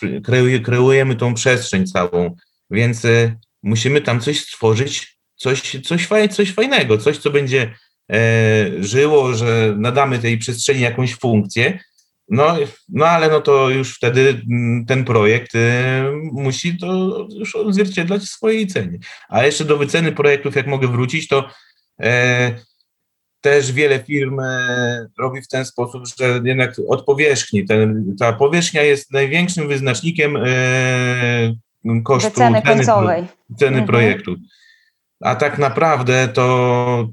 [0.64, 2.36] kreujemy tą przestrzeń całą,
[2.70, 7.74] więc y, musimy tam coś stworzyć, coś, coś, faj, coś fajnego, coś, co będzie
[8.12, 8.18] e,
[8.80, 11.78] żyło, że nadamy tej przestrzeni jakąś funkcję,
[12.28, 12.56] no,
[12.88, 15.58] no ale no to już wtedy mm, ten projekt y,
[16.32, 18.98] musi to już odzwierciedlać w swojej cenie.
[19.28, 21.50] A jeszcze do wyceny projektów, jak mogę wrócić, to
[22.02, 22.58] e,
[23.46, 28.82] też wiele firm e, robi w ten sposób, że jednak od powierzchni, ten, ta powierzchnia
[28.82, 33.24] jest największym wyznacznikiem e, kosztu ceny, końcowej.
[33.56, 33.86] ceny mhm.
[33.86, 34.36] projektu.
[35.20, 37.08] A tak naprawdę to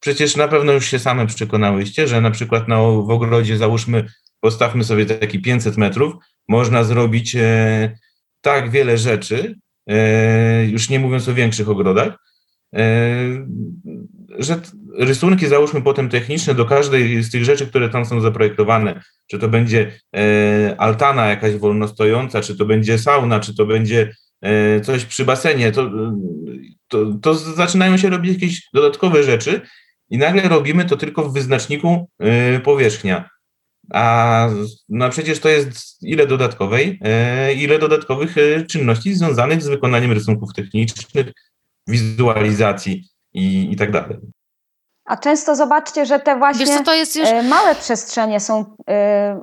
[0.00, 4.04] przecież na pewno już się same przekonałyście, że na przykład na, w ogrodzie załóżmy,
[4.40, 6.14] postawmy sobie taki 500 metrów,
[6.48, 7.98] można zrobić e,
[8.40, 12.18] tak wiele rzeczy, e, już nie mówiąc o większych ogrodach,
[12.74, 12.80] e,
[14.38, 14.60] że
[14.98, 19.48] rysunki, załóżmy potem techniczne do każdej z tych rzeczy, które tam są zaprojektowane, czy to
[19.48, 25.24] będzie e, altana jakaś wolnostojąca, czy to będzie sauna, czy to będzie e, coś przy
[25.24, 25.90] basenie, to,
[26.88, 29.60] to, to zaczynają się robić jakieś dodatkowe rzeczy
[30.10, 33.30] i nagle robimy to tylko w wyznaczniku e, powierzchnia.
[33.92, 34.48] A
[34.88, 37.00] no przecież to jest ile dodatkowej,
[37.56, 38.34] ile dodatkowych
[38.70, 41.32] czynności związanych z wykonaniem rysunków technicznych,
[41.86, 44.16] wizualizacji i, i tak dalej.
[45.06, 46.66] A często zobaczcie, że te właśnie
[47.16, 47.28] już...
[47.28, 49.40] E, małe przestrzenie są e,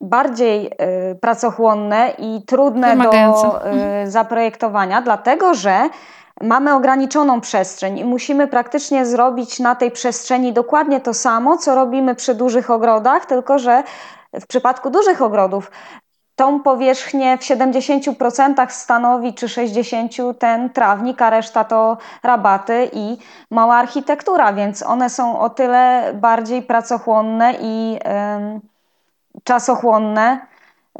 [0.00, 4.10] bardziej e, pracochłonne i trudne do mhm.
[4.10, 5.88] zaprojektowania, dlatego że
[6.42, 12.14] mamy ograniczoną przestrzeń i musimy praktycznie zrobić na tej przestrzeni dokładnie to samo, co robimy
[12.14, 13.82] przy dużych ogrodach, tylko że
[14.40, 15.70] w przypadku dużych ogrodów
[16.36, 23.16] tą powierzchnię w 70% stanowi czy 60% ten trawnik, a reszta to rabaty i
[23.50, 28.60] mała architektura, więc one są o tyle bardziej pracochłonne i y,
[29.44, 30.40] czasochłonne,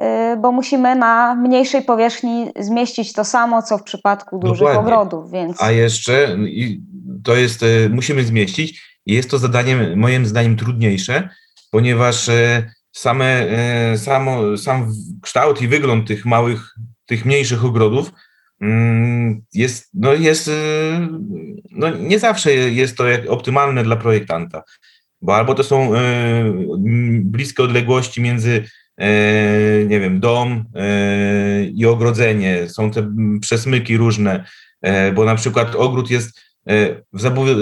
[0.00, 0.02] y,
[0.36, 4.80] bo musimy na mniejszej powierzchni zmieścić to samo, co w przypadku dużych Dokładnie.
[4.80, 5.30] ogrodów.
[5.30, 5.62] Więc...
[5.62, 6.36] A jeszcze
[7.24, 11.28] to jest, y, musimy zmieścić i jest to zadanie moim zdaniem trudniejsze,
[11.70, 14.92] ponieważ y, same, e, samo, sam
[15.22, 16.74] kształt i wygląd tych małych,
[17.06, 18.12] tych mniejszych ogrodów
[18.60, 21.08] mm, jest, no jest, e,
[21.70, 24.62] no nie zawsze jest to optymalne dla projektanta,
[25.22, 26.00] bo albo to są e,
[27.20, 28.64] bliskie odległości między
[29.86, 30.64] nie wiem, dom
[31.74, 34.44] i ogrodzenie, są te przesmyki różne,
[35.14, 36.40] bo na przykład ogród jest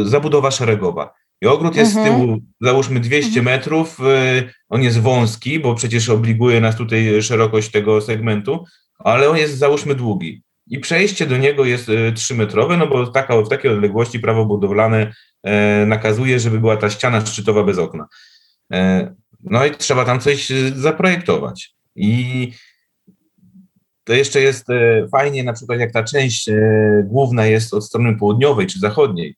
[0.05, 1.15] zabudowa szeregowa.
[1.43, 2.07] I ogród jest mhm.
[2.07, 3.45] z tyłu, załóżmy 200 mhm.
[3.45, 8.65] metrów, y, on jest wąski, bo przecież obliguje nas tutaj szerokość tego segmentu,
[8.99, 10.43] ale on jest załóżmy długi.
[10.67, 15.13] I przejście do niego jest 3-metrowe, y, no bo taka, w takiej odległości prawo budowlane
[15.43, 18.07] e, nakazuje, żeby była ta ściana szczytowa bez okna.
[18.73, 19.15] E,
[19.45, 21.75] no i trzeba tam coś y, zaprojektować.
[21.97, 22.53] I
[24.05, 26.51] to jeszcze jest e, fajnie, na przykład jak ta część
[27.05, 29.37] główna jest od strony południowej czy zachodniej,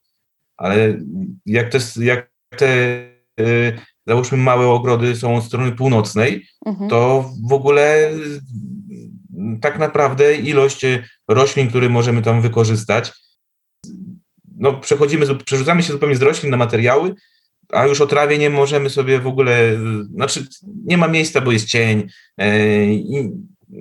[0.57, 0.99] ale
[1.47, 2.69] jak te, jak te
[3.41, 3.73] e,
[4.07, 6.91] załóżmy małe ogrody są od strony północnej, mhm.
[6.91, 8.11] to w ogóle
[9.61, 10.87] tak naprawdę ilość
[11.29, 13.13] roślin, które możemy tam wykorzystać,
[14.59, 17.15] no przechodzimy, przerzucamy się zupełnie z roślin na materiały,
[17.73, 19.79] a już o trawie nie możemy sobie w ogóle,
[20.15, 20.47] znaczy
[20.85, 22.09] nie ma miejsca, bo jest cień
[22.91, 23.31] i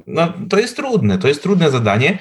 [0.07, 2.19] no, to jest trudne, to jest trudne zadanie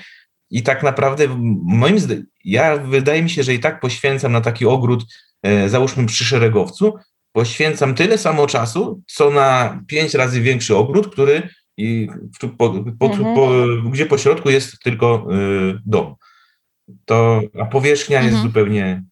[0.51, 1.25] i tak naprawdę
[1.65, 5.05] moim zdaniem, ja wydaje mi się, że i tak poświęcam na taki ogród,
[5.43, 6.95] e, załóżmy przy szeregowcu,
[7.33, 12.09] poświęcam tyle samo czasu, co na pięć razy większy ogród, który i
[12.41, 13.35] po, po, mhm.
[13.35, 13.51] po,
[13.91, 16.15] gdzie po środku jest tylko y, dom.
[17.05, 18.33] To, a powierzchnia mhm.
[18.33, 19.03] jest zupełnie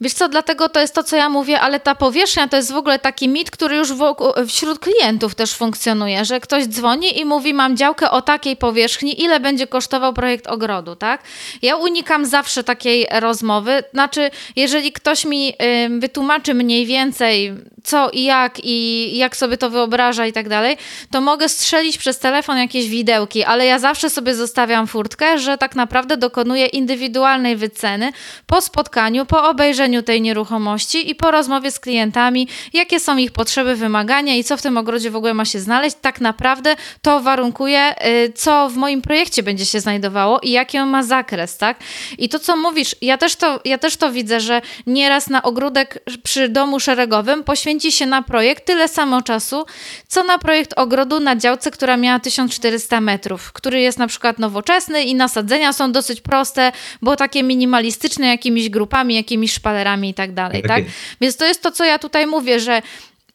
[0.00, 2.76] Wiesz co, dlatego to jest to, co ja mówię, ale ta powierzchnia to jest w
[2.76, 7.54] ogóle taki mit, który już wokół, wśród klientów też funkcjonuje, że ktoś dzwoni i mówi,
[7.54, 11.22] mam działkę o takiej powierzchni, ile będzie kosztował projekt ogrodu, tak?
[11.62, 18.22] Ja unikam zawsze takiej rozmowy, znaczy, jeżeli ktoś mi y, wytłumaczy mniej więcej, co i
[18.22, 20.76] jak i jak sobie to wyobraża i tak dalej,
[21.10, 25.76] to mogę strzelić przez telefon jakieś widełki, ale ja zawsze sobie zostawiam furtkę, że tak
[25.76, 28.12] naprawdę dokonuję indywidualnej wyceny
[28.46, 33.74] po spotkaniu, po obejrzeniu tej nieruchomości i po rozmowie z klientami, jakie są ich potrzeby,
[33.74, 35.96] wymagania i co w tym ogrodzie w ogóle ma się znaleźć.
[36.00, 40.88] Tak naprawdę to warunkuje, y, co w moim projekcie będzie się znajdowało i jaki on
[40.88, 41.78] ma zakres, tak?
[42.18, 46.04] I to, co mówisz, ja też to, ja też to widzę, że nieraz na ogródek
[46.22, 49.66] przy domu szeregowym poświęci się na projekt tyle samo czasu,
[50.08, 55.02] co na projekt ogrodu na działce, która miała 1400 metrów, który jest na przykład nowoczesny
[55.02, 56.72] i nasadzenia są dosyć proste,
[57.02, 59.77] bo takie minimalistyczne jakimiś grupami, jakimiś szpalerami
[60.10, 60.84] i tak dalej, tak?
[61.20, 62.82] Więc to jest to, co ja tutaj mówię, że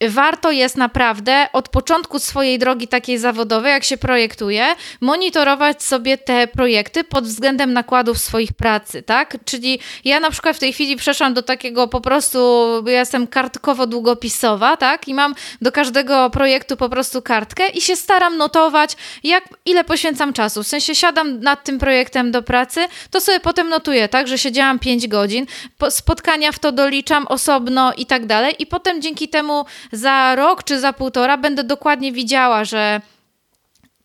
[0.08, 4.66] warto jest naprawdę od początku swojej drogi takiej zawodowej, jak się projektuje,
[5.00, 9.36] monitorować sobie te projekty pod względem nakładów swoich pracy, tak?
[9.44, 12.38] Czyli ja na przykład w tej chwili przeszłam do takiego po prostu,
[12.86, 15.08] ja jestem kartkowo-długopisowa, tak?
[15.08, 20.32] I mam do każdego projektu po prostu kartkę i się staram notować, jak, ile poświęcam
[20.32, 20.62] czasu.
[20.62, 24.28] W sensie siadam nad tym projektem do pracy, to sobie potem notuję, tak?
[24.28, 25.46] Że siedziałam 5 godzin,
[25.90, 30.80] spotkania w to doliczam osobno i tak dalej i potem dzięki temu za rok czy
[30.80, 33.00] za półtora będę dokładnie widziała, że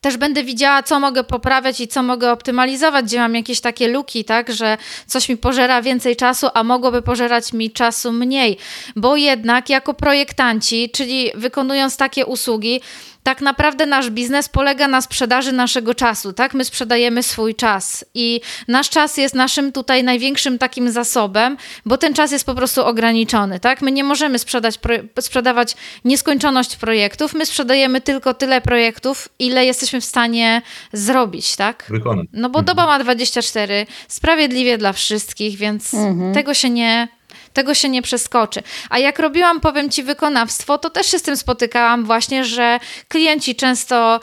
[0.02, 4.26] też będę widziała, co mogę poprawiać i co mogę optymalizować, gdzie mam jakieś takie luki,
[4.26, 4.78] tak, że
[5.08, 8.58] coś mi pożera więcej czasu, a mogłoby pożerać mi czasu mniej.
[8.96, 12.82] Bo jednak jako projektanci, czyli wykonując takie usługi,
[13.30, 16.54] tak naprawdę nasz biznes polega na sprzedaży naszego czasu, tak?
[16.54, 22.14] My sprzedajemy swój czas i nasz czas jest naszym tutaj największym takim zasobem, bo ten
[22.14, 23.82] czas jest po prostu ograniczony, tak?
[23.82, 24.80] My nie możemy sprzedać,
[25.20, 25.76] sprzedawać
[26.06, 30.62] nieskończoność projektów, my sprzedajemy tylko tyle projektów, ile jesteśmy w stanie
[30.94, 31.86] zrobić, tak?
[31.90, 32.28] Wykonać.
[32.34, 32.66] No bo mhm.
[32.66, 36.34] doba ma 24, sprawiedliwie dla wszystkich, więc mhm.
[36.34, 37.19] tego się nie
[37.54, 38.64] tego się nie przeskoczy.
[38.90, 43.56] A jak robiłam, powiem Ci, wykonawstwo, to też się z tym spotykałam właśnie, że klienci
[43.56, 44.20] często,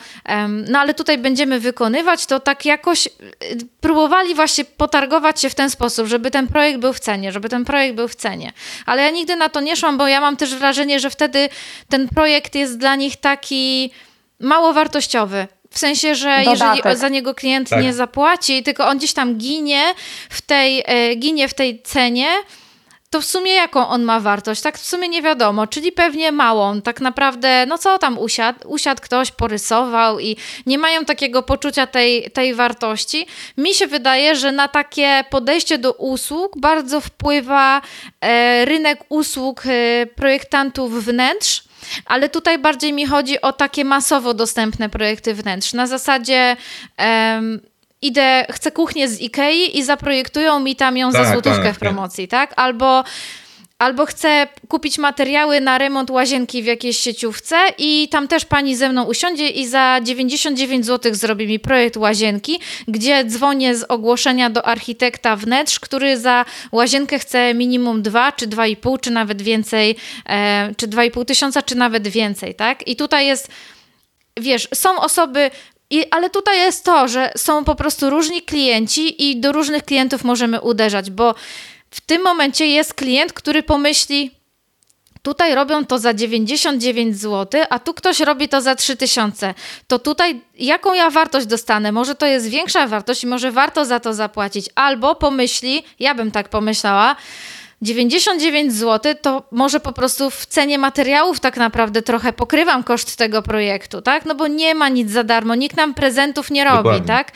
[0.69, 3.11] no ale tutaj będziemy wykonywać, to tak jakoś y,
[3.81, 7.65] próbowali właśnie potargować się w ten sposób, żeby ten projekt był w cenie, żeby ten
[7.65, 8.53] projekt był w cenie.
[8.87, 11.49] Ale ja nigdy na to nie szłam, bo ja mam też wrażenie, że wtedy
[11.89, 13.91] ten projekt jest dla nich taki
[14.41, 15.47] mało wartościowy.
[15.71, 16.77] W sensie, że Dodatek.
[16.77, 17.83] jeżeli za niego klient tak.
[17.83, 19.95] nie zapłaci, tylko on gdzieś tam ginie
[20.31, 22.29] w tej, e, ginie w tej cenie,
[23.11, 24.61] to w sumie jaką on ma wartość?
[24.61, 26.83] Tak w sumie nie wiadomo, czyli pewnie małą.
[26.83, 28.69] Tak naprawdę, no co tam usiadł?
[28.69, 30.37] Usiadł ktoś, porysował i
[30.67, 33.27] nie mają takiego poczucia tej, tej wartości.
[33.59, 37.83] Mi się wydaje, że na takie podejście do usług bardzo wpływa
[38.21, 41.65] e, rynek usług e, projektantów wnętrz,
[42.07, 45.73] ale tutaj bardziej mi chodzi o takie masowo dostępne projekty wnętrz.
[45.73, 46.57] Na zasadzie
[48.03, 51.79] idę, chcę kuchnię z Ikei i zaprojektują mi tam ją tak, za złotówkę tak, w
[51.79, 52.53] promocji, tak?
[52.57, 53.05] Albo
[53.79, 58.89] Albo chcę kupić materiały na remont łazienki w jakiejś sieciówce i tam też pani ze
[58.89, 64.67] mną usiądzie i za 99 zł zrobi mi projekt łazienki, gdzie dzwonię z ogłoszenia do
[64.67, 70.89] architekta wnętrz, który za łazienkę chce minimum 2 czy 2,5 czy nawet więcej, e, czy
[70.89, 72.89] 2,5 tysiąca czy nawet więcej, tak?
[72.89, 73.49] I tutaj jest
[74.41, 75.51] wiesz, są osoby
[75.91, 80.25] i, ale tutaj jest to, że są po prostu różni klienci i do różnych klientów
[80.25, 81.35] możemy uderzać, bo
[81.91, 84.31] w tym momencie jest klient, który pomyśli,
[85.23, 89.55] tutaj robią to za 99 zł, a tu ktoś robi to za 3000.
[89.87, 91.93] To tutaj jaką ja wartość dostanę?
[91.93, 94.67] Może to jest większa wartość i może warto za to zapłacić.
[94.75, 97.17] Albo pomyśli, ja bym tak pomyślała,
[97.83, 103.43] 99 zł, to może po prostu w cenie materiałów tak naprawdę trochę pokrywam koszt tego
[103.43, 104.27] projektu, tak?
[104.27, 107.07] No bo nie ma nic za darmo, nikt nam prezentów nie robi, Dokładnie.
[107.07, 107.33] tak?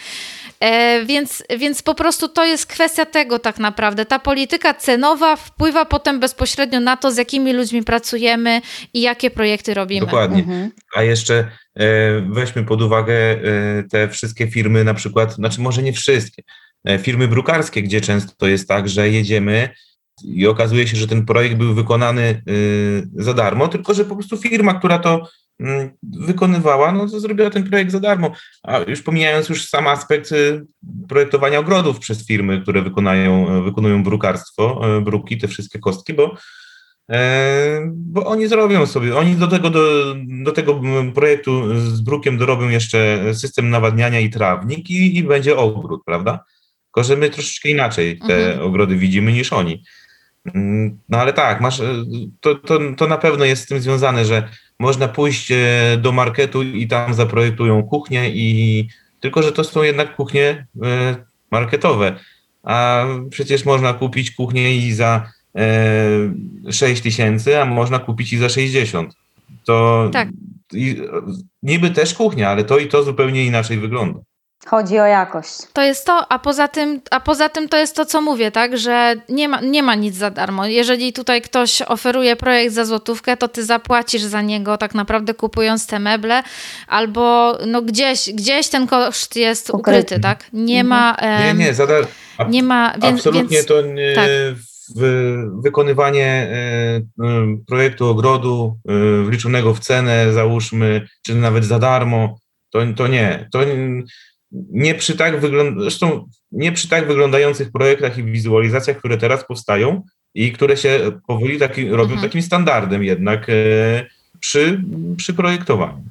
[0.61, 4.07] E, więc, więc po prostu to jest kwestia tego tak naprawdę.
[4.07, 8.61] Ta polityka cenowa wpływa potem bezpośrednio na to, z jakimi ludźmi pracujemy
[8.95, 10.07] i jakie projekty robimy.
[10.07, 10.39] Dokładnie.
[10.39, 10.71] Mhm.
[10.97, 13.39] A jeszcze e, weźmy pod uwagę e,
[13.91, 16.43] te wszystkie firmy, na przykład, znaczy może nie wszystkie,
[16.85, 19.69] e, firmy brukarskie, gdzie często jest tak, że jedziemy
[20.25, 24.37] i okazuje się, że ten projekt był wykonany y, za darmo, tylko że po prostu
[24.37, 25.29] firma, która to
[25.61, 28.31] mm, wykonywała, no to zrobiła ten projekt za darmo.
[28.63, 30.67] A już pomijając już sam aspekt y,
[31.09, 36.37] projektowania ogrodów przez firmy, które wykonają, wykonują brukarstwo, y, bruki, te wszystkie kostki, bo
[37.91, 40.15] bo oni zrobią sobie, oni do tego, do,
[40.45, 40.81] do tego
[41.15, 46.45] projektu z brukiem dorobią jeszcze system nawadniania i trawnik i, i będzie ogród, prawda?
[46.85, 48.67] Tylko, że my troszeczkę inaczej te mhm.
[48.67, 49.85] ogrody widzimy niż oni.
[50.45, 52.05] Mm, no ale tak, masz, e,
[52.41, 55.57] to, to, to na pewno jest z tym związane, że można pójść e,
[56.03, 58.89] do marketu i tam zaprojektują kuchnię i
[59.21, 61.17] tylko, że to są jednak kuchnie e,
[61.51, 62.17] marketowe,
[62.63, 65.33] a przecież można kupić kuchnię i za
[66.71, 69.15] 6 tysięcy, a można kupić i za 60.
[69.65, 70.29] To tak.
[71.63, 74.21] niby też kuchnia, ale to i to zupełnie inaczej wygląda.
[74.67, 75.51] Chodzi o jakość.
[75.73, 78.79] To jest to, a poza tym, a poza tym to jest to, co mówię, tak,
[78.79, 80.67] że nie ma, nie ma nic za darmo.
[80.67, 85.87] Jeżeli tutaj ktoś oferuje projekt za złotówkę, to ty zapłacisz za niego tak naprawdę kupując
[85.87, 86.43] te meble,
[86.89, 90.45] albo no gdzieś, gdzieś ten koszt jest ukryty, ukryty tak?
[90.53, 90.87] Nie mhm.
[90.87, 91.17] ma...
[91.45, 92.07] nie, nie, za dar-
[92.49, 94.29] nie ma, więc, absolutnie więc, to nie, tak.
[94.97, 97.01] w, wykonywanie e,
[97.67, 102.39] projektu ogrodu e, wliczonego w cenę, załóżmy, czy nawet za darmo,
[102.71, 103.49] to, to nie.
[103.53, 103.59] To
[104.53, 110.03] nie przy tak wygląd- zresztą nie przy tak wyglądających projektach i wizualizacjach, które teraz powstają
[110.35, 112.21] i które się powoli taki, robią mhm.
[112.21, 113.53] takim standardem jednak e,
[114.41, 114.83] przy,
[115.17, 116.05] przy projektowaniu.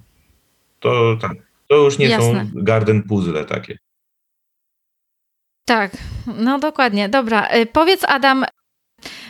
[0.80, 1.32] To tak,
[1.68, 2.46] to już nie Jasne.
[2.46, 3.78] są garden puzzle takie.
[5.66, 5.98] Tak,
[6.38, 7.10] no dokładnie.
[7.10, 8.46] Dobra, e, powiedz Adam,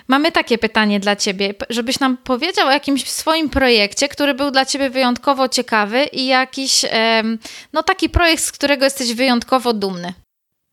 [0.10, 4.66] Mamy takie pytanie dla Ciebie, żebyś nam powiedział o jakimś swoim projekcie, który był dla
[4.66, 6.86] Ciebie wyjątkowo ciekawy i jakiś,
[7.74, 10.14] no taki projekt, z którego jesteś wyjątkowo dumny.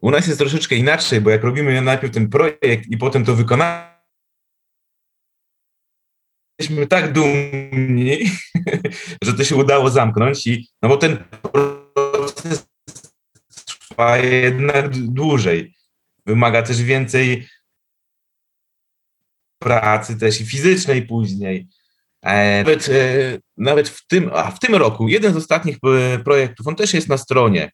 [0.01, 3.83] U nas jest troszeczkę inaczej, bo jak robimy najpierw ten projekt i potem to wykonamy,
[6.59, 8.19] jesteśmy tak dumni,
[9.25, 12.67] że to się udało zamknąć i no bo ten proces
[13.67, 15.75] trwa jednak dłużej.
[16.27, 17.49] Wymaga też więcej
[19.59, 21.69] pracy też i fizycznej później.
[22.23, 26.67] E, nawet, e, nawet w, tym, a w tym roku, jeden z ostatnich e, projektów,
[26.67, 27.71] on też jest na stronie.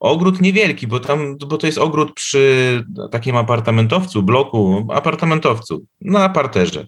[0.00, 6.86] Ogród niewielki, bo, tam, bo to jest ogród przy takim apartamentowcu, bloku, apartamentowcu, na parterze.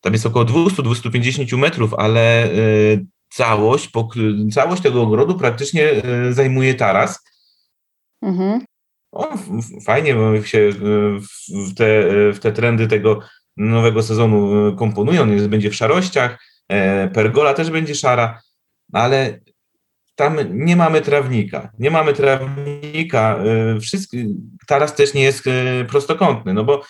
[0.00, 2.50] Tam jest około 200-250 metrów, ale
[3.28, 3.90] całość,
[4.52, 7.24] całość tego ogrodu praktycznie zajmuje taras.
[8.22, 8.64] Mhm.
[9.16, 9.28] O,
[9.86, 10.14] fajnie
[10.44, 10.72] się e,
[11.68, 13.20] w te, e, w te trendy tego
[13.56, 15.22] nowego sezonu e, komponują.
[15.22, 16.38] On będzie w szarościach,
[17.14, 18.40] pergola też będzie szara,
[18.92, 19.40] ale
[20.14, 21.70] tam nie mamy trawnika.
[21.78, 23.38] Nie mamy trawnika.
[23.80, 24.26] Wszystki,
[24.66, 25.44] taras też nie jest
[25.88, 26.82] prostokątny, no bo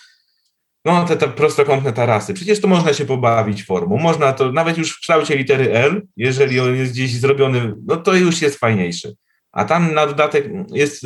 [0.85, 3.97] no te, te prostokątne tarasy, przecież to można się pobawić formą.
[3.97, 8.15] Można to nawet już w kształcie litery L, jeżeli on jest gdzieś zrobiony, no to
[8.15, 9.15] już jest fajniejszy.
[9.51, 11.05] A tam na dodatek jest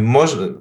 [0.00, 0.54] może,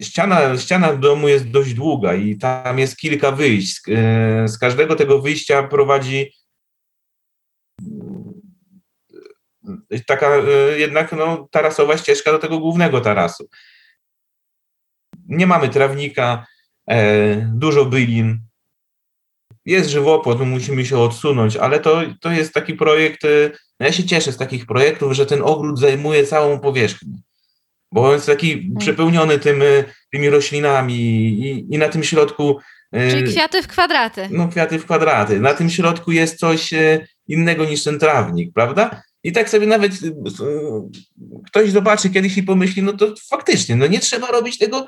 [0.00, 3.80] ściana, ściana domu jest dość długa i tam jest kilka wyjść.
[3.88, 6.32] E, z każdego tego wyjścia prowadzi
[9.90, 10.36] e, taka
[10.76, 13.48] jednak no, tarasowa ścieżka do tego głównego tarasu.
[15.28, 16.46] Nie mamy trawnika,
[17.52, 18.40] dużo bylin,
[19.66, 23.20] jest żywopłot, musimy się odsunąć, ale to, to jest taki projekt,
[23.80, 27.18] no ja się cieszę z takich projektów, że ten ogród zajmuje całą powierzchnię
[27.92, 28.76] bo on jest taki hmm.
[28.76, 32.58] przepełniony tym, y, tymi roślinami i, i na tym środku.
[32.96, 34.28] Y, Czyli kwiaty w kwadraty.
[34.30, 35.40] No, kwiaty w kwadraty.
[35.40, 39.02] Na tym środku jest coś y, innego niż ten trawnik, prawda?
[39.24, 39.92] I tak sobie nawet
[41.46, 44.86] ktoś zobaczy kiedyś i pomyśli, no to faktycznie, no nie trzeba robić tego.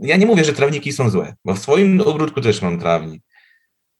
[0.00, 3.22] Ja nie mówię, że trawniki są złe, bo w swoim ogródku też mam trawnik.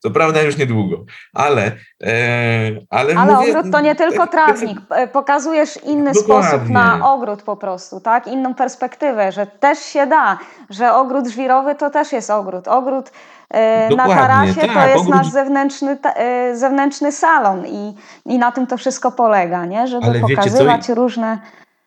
[0.03, 1.72] Co prawda już niedługo, ale.
[2.03, 4.78] E, ale ale mówię, ogród to nie tylko trawnik.
[4.90, 6.48] E, pokazujesz inny dokładnie.
[6.50, 8.26] sposób na ogród po prostu, tak?
[8.26, 10.38] Inną perspektywę, że też się da,
[10.70, 12.68] że ogród żwirowy to też jest ogród.
[12.68, 13.11] Ogród
[13.50, 15.14] e, na tarasie tak, to jest ogród...
[15.14, 17.94] nasz zewnętrzny, e, zewnętrzny salon i,
[18.26, 19.86] i na tym to wszystko polega, nie?
[19.86, 21.38] Żeby ale pokazywać różne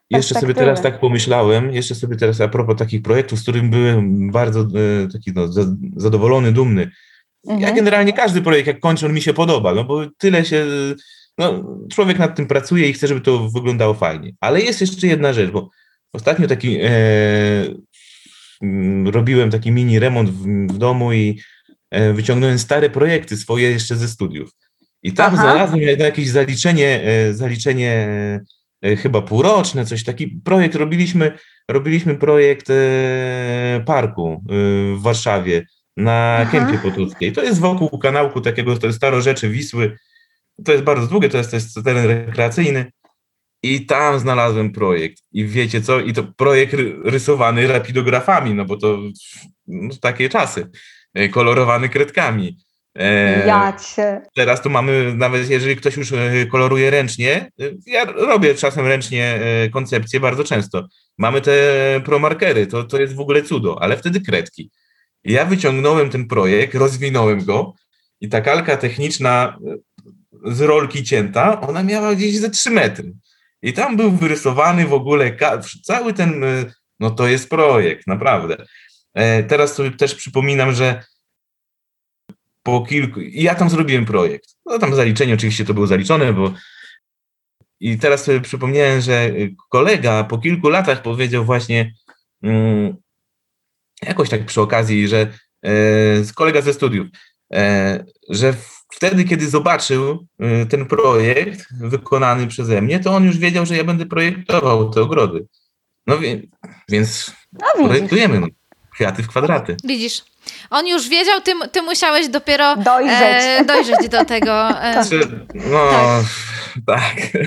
[0.10, 4.32] jeszcze sobie teraz tak pomyślałem, jeszcze sobie teraz a propos takich projektów, z którym byłem
[4.32, 5.48] bardzo e, taki no,
[5.96, 6.92] zadowolony, dumny.
[7.48, 7.60] Mhm.
[7.60, 10.66] Ja generalnie każdy projekt, jak kończę, on mi się podoba, no bo tyle się,
[11.38, 14.32] no, człowiek nad tym pracuje i chce, żeby to wyglądało fajnie.
[14.40, 15.70] Ale jest jeszcze jedna rzecz, bo
[16.14, 16.90] ostatnio taki e,
[19.06, 20.44] robiłem taki mini remont w,
[20.74, 21.42] w domu i
[21.92, 24.50] e, wyciągnąłem stare projekty swoje jeszcze ze studiów.
[25.04, 25.44] I tam Aha.
[25.44, 28.10] znalazłem jakieś zaliczenie, e, zaliczenie
[28.82, 31.32] e, chyba półroczne, coś taki projekt robiliśmy,
[31.70, 34.44] robiliśmy projekt e, parku
[34.96, 35.66] w Warszawie
[35.98, 36.52] na Aha.
[36.52, 37.32] Kępie Potockiej.
[37.32, 39.98] To jest wokół kanałku takiego to jest starorzeczy Wisły.
[40.66, 42.92] To jest bardzo długie, to jest, to jest teren rekreacyjny.
[43.64, 45.24] I tam znalazłem projekt.
[45.32, 46.00] I wiecie co?
[46.00, 48.98] I to projekt rysowany rapidografami, no bo to
[49.68, 50.70] no, takie czasy.
[51.32, 52.58] Kolorowany kredkami.
[52.96, 54.22] E, Jacie.
[54.36, 59.40] Teraz tu mamy, nawet jeżeli ktoś już e, koloruje ręcznie, e, ja robię czasem ręcznie
[59.74, 60.88] koncepcje bardzo często.
[61.18, 61.54] Mamy te
[62.06, 64.72] promarkery, to, to jest w ogóle cudo, ale wtedy kredki.
[65.26, 67.74] Ja wyciągnąłem ten projekt, rozwinąłem go
[68.22, 69.58] i ta kalka techniczna
[70.46, 73.14] z rolki cięta, ona miała gdzieś ze 3 metry.
[73.62, 75.38] I tam był wyrysowany w ogóle
[75.84, 76.46] cały ten,
[77.00, 78.66] no to jest projekt, naprawdę.
[79.48, 81.04] Teraz sobie też przypominam, że
[82.64, 83.20] po kilku.
[83.22, 84.50] Ja tam zrobiłem projekt.
[84.66, 86.54] No tam zaliczenie oczywiście to było zaliczone, bo.
[87.80, 89.32] I teraz sobie przypomniałem, że
[89.70, 91.94] kolega po kilku latach powiedział właśnie
[92.44, 92.96] mm,
[94.08, 95.28] jakoś tak przy okazji, że
[95.64, 95.72] e,
[96.36, 97.08] kolega ze studiów,
[97.54, 98.54] e, że
[98.96, 103.84] wtedy, kiedy zobaczył e, ten projekt wykonany przeze mnie, to on już wiedział, że ja
[103.84, 105.46] będę projektował te ogrody.
[106.08, 106.42] No wie,
[106.90, 108.48] więc no, projektujemy no,
[108.94, 109.78] kwiaty w kwadraty.
[109.84, 110.22] Widzisz,
[110.70, 114.70] on już wiedział, ty, ty musiałeś dopiero dojrzeć, e, dojrzeć do tego.
[114.70, 115.04] E,
[115.56, 115.90] no,
[116.86, 116.86] tak.
[116.86, 117.16] tak.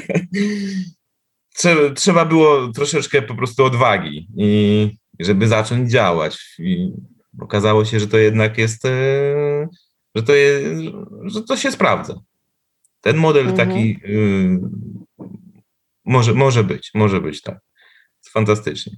[1.54, 4.90] Trzeba, trzeba było troszeczkę po prostu odwagi, i
[5.20, 6.54] żeby zacząć działać.
[6.58, 6.92] I
[7.40, 8.88] okazało się, że to jednak jest, e,
[10.14, 10.66] że to, jest,
[11.24, 12.14] że to się sprawdza.
[13.00, 13.68] Ten model mhm.
[13.68, 14.58] taki y,
[16.04, 17.58] może, może być, może być tak.
[18.30, 18.92] Fantastycznie.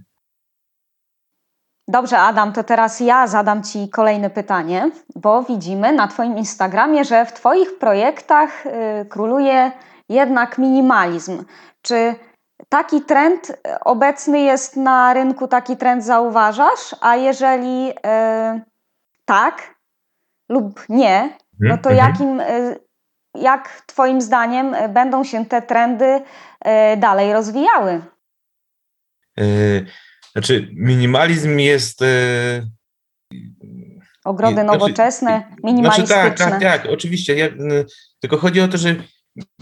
[1.89, 7.27] Dobrze, Adam, to teraz ja zadam Ci kolejne pytanie, bo widzimy na Twoim Instagramie, że
[7.27, 8.71] w Twoich projektach y,
[9.09, 9.73] króluje
[10.09, 11.45] jednak minimalizm.
[11.83, 12.15] Czy
[12.69, 16.95] taki trend obecny jest na rynku, taki trend zauważasz?
[17.01, 17.93] A jeżeli y,
[19.25, 19.75] tak
[20.49, 21.97] lub nie, no to mhm.
[21.97, 22.77] jakim, y,
[23.35, 26.21] jak Twoim zdaniem będą się te trendy
[26.97, 28.03] dalej rozwijały?
[30.33, 32.03] Znaczy, minimalizm jest.
[32.03, 32.63] E,
[34.25, 36.15] Ogrody znaczy, nowoczesne, minimalistyczne.
[36.15, 37.35] Znaczy, tak, tak, tak, oczywiście.
[37.35, 37.47] Ja,
[38.21, 38.97] tylko chodzi o to, że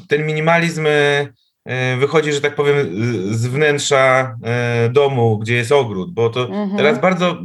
[0.09, 1.29] ten minimalizm e, e,
[1.99, 2.77] wychodzi, że tak powiem,
[3.35, 4.37] z wnętrza
[4.91, 6.77] domu, gdzie jest ogród, bo to mhm.
[6.77, 7.39] teraz bardzo,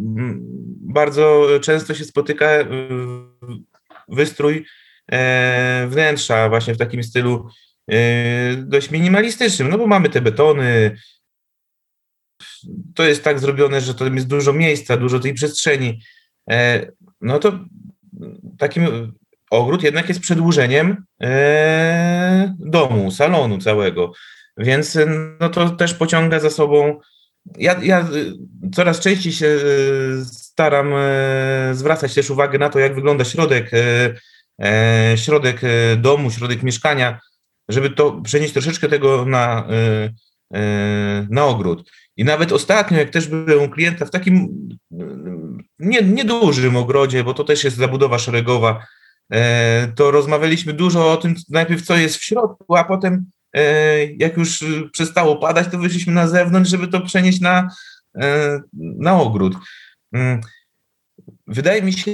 [0.82, 2.46] bardzo często się spotyka
[4.08, 4.66] wystrój
[5.88, 7.48] wnętrza właśnie w takim stylu
[8.58, 10.96] dość minimalistycznym, no bo mamy te betony,
[12.96, 16.00] to jest tak zrobione, że to jest dużo miejsca, dużo tej przestrzeni,
[16.50, 17.60] e, no to
[18.58, 19.14] takim
[19.54, 24.12] ogród jednak jest przedłużeniem e, domu, salonu całego,
[24.58, 24.98] więc
[25.40, 27.00] no to też pociąga za sobą.
[27.58, 28.08] Ja, ja
[28.76, 29.58] coraz częściej się
[30.26, 33.72] staram e, zwracać też uwagę na to, jak wygląda środek,
[35.16, 35.62] środek
[35.98, 37.20] domu, środek mieszkania,
[37.70, 39.68] żeby to przenieść troszeczkę tego na,
[41.30, 41.90] na ogród.
[42.18, 44.50] I nawet ostatnio, jak też byłem klienta w takim
[45.80, 49.03] nie, niedużym ogrodzie, bo to też jest zabudowa szeregowa, e,
[49.96, 54.64] to rozmawialiśmy dużo o tym, najpierw co jest w środku, a potem e, jak już
[54.92, 57.70] przestało padać, to wyszliśmy na zewnątrz, żeby to przenieść na,
[58.22, 59.56] e, na ogród.
[60.14, 60.42] Mm.
[61.48, 62.12] Wydaje mi się,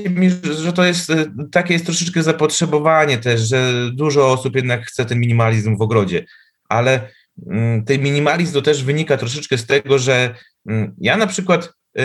[0.62, 1.12] że to jest
[1.52, 6.26] takie jest troszeczkę zapotrzebowanie też, że dużo osób jednak chce ten minimalizm w ogrodzie,
[6.70, 7.10] ale
[7.48, 10.36] Mm, ten minimalizm to też wynika troszeczkę z tego, że
[10.66, 12.02] mm, ja na przykład y,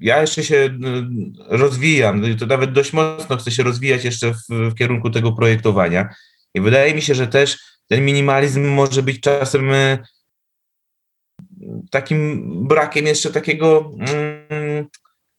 [0.00, 0.78] ja jeszcze się y,
[1.48, 6.14] rozwijam, to nawet dość mocno chcę się rozwijać jeszcze w, w kierunku tego projektowania.
[6.54, 9.98] I wydaje mi się, że też ten minimalizm może być czasem y,
[11.90, 14.86] takim brakiem jeszcze takiego mm,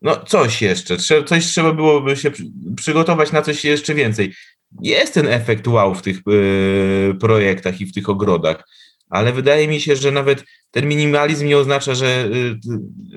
[0.02, 2.32] no coś jeszcze, coś trzeba byłoby się
[2.78, 4.34] przygotować na coś jeszcze więcej.
[4.82, 8.64] Jest ten efekt wow w tych y, projektach i w tych ogrodach,
[9.10, 12.60] ale wydaje mi się, że nawet ten minimalizm nie oznacza, że, y,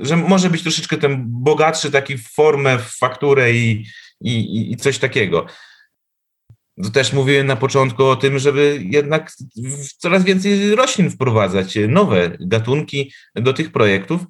[0.07, 3.87] że może być troszeczkę ten bogatszy taki w formę, w fakturę i,
[4.21, 5.47] i, i coś takiego.
[6.83, 9.33] to też mówiłem na początku o tym, żeby jednak
[9.99, 14.21] coraz więcej roślin wprowadzać, nowe gatunki do tych projektów.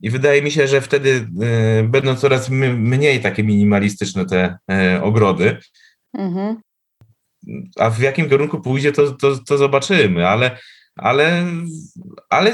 [0.00, 5.56] I wydaje mi się, że wtedy e, będą coraz mniej takie minimalistyczne te e, ogrody.
[6.14, 6.60] Mhm.
[7.78, 10.58] A w jakim kierunku pójdzie, to, to, to zobaczymy, ale,
[10.96, 11.46] ale,
[12.30, 12.52] ale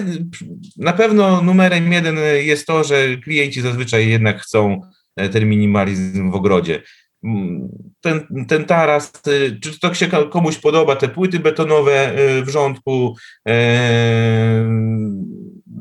[0.76, 4.80] na pewno numerem jeden jest to, że klienci zazwyczaj jednak chcą
[5.16, 6.82] e, ten minimalizm w ogrodzie
[8.01, 13.16] ten, ten taras, y, czy to się komuś podoba, te płyty betonowe y, w rządku,
[13.49, 13.55] e,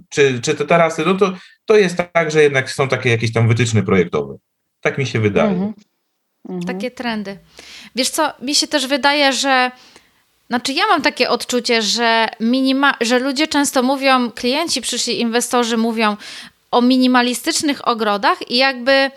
[0.09, 1.33] czy, czy te tarasy, no to,
[1.65, 4.37] to jest tak, że jednak są takie jakieś tam wytyczne projektowe.
[4.81, 5.51] Tak mi się wydaje.
[5.51, 5.73] Mhm.
[6.49, 6.63] Mhm.
[6.63, 7.39] Takie trendy.
[7.95, 9.71] Wiesz co, mi się też wydaje, że
[10.47, 16.17] znaczy ja mam takie odczucie, że, minima, że ludzie często mówią, klienci przyszli, inwestorzy mówią
[16.71, 19.11] o minimalistycznych ogrodach i jakby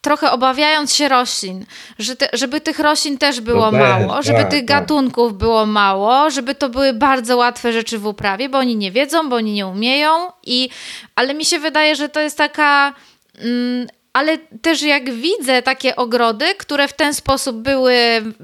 [0.00, 1.66] trochę obawiając się roślin,
[1.98, 4.68] że te, żeby tych roślin też było no mało, żeby tak, tych tak.
[4.68, 9.28] gatunków było mało, żeby to były bardzo łatwe rzeczy w uprawie, bo oni nie wiedzą,
[9.28, 10.10] bo oni nie umieją
[10.44, 10.68] i
[11.14, 12.94] ale mi się wydaje, że to jest taka
[13.38, 13.86] mm,
[14.16, 17.96] ale też jak widzę takie ogrody, które w ten sposób były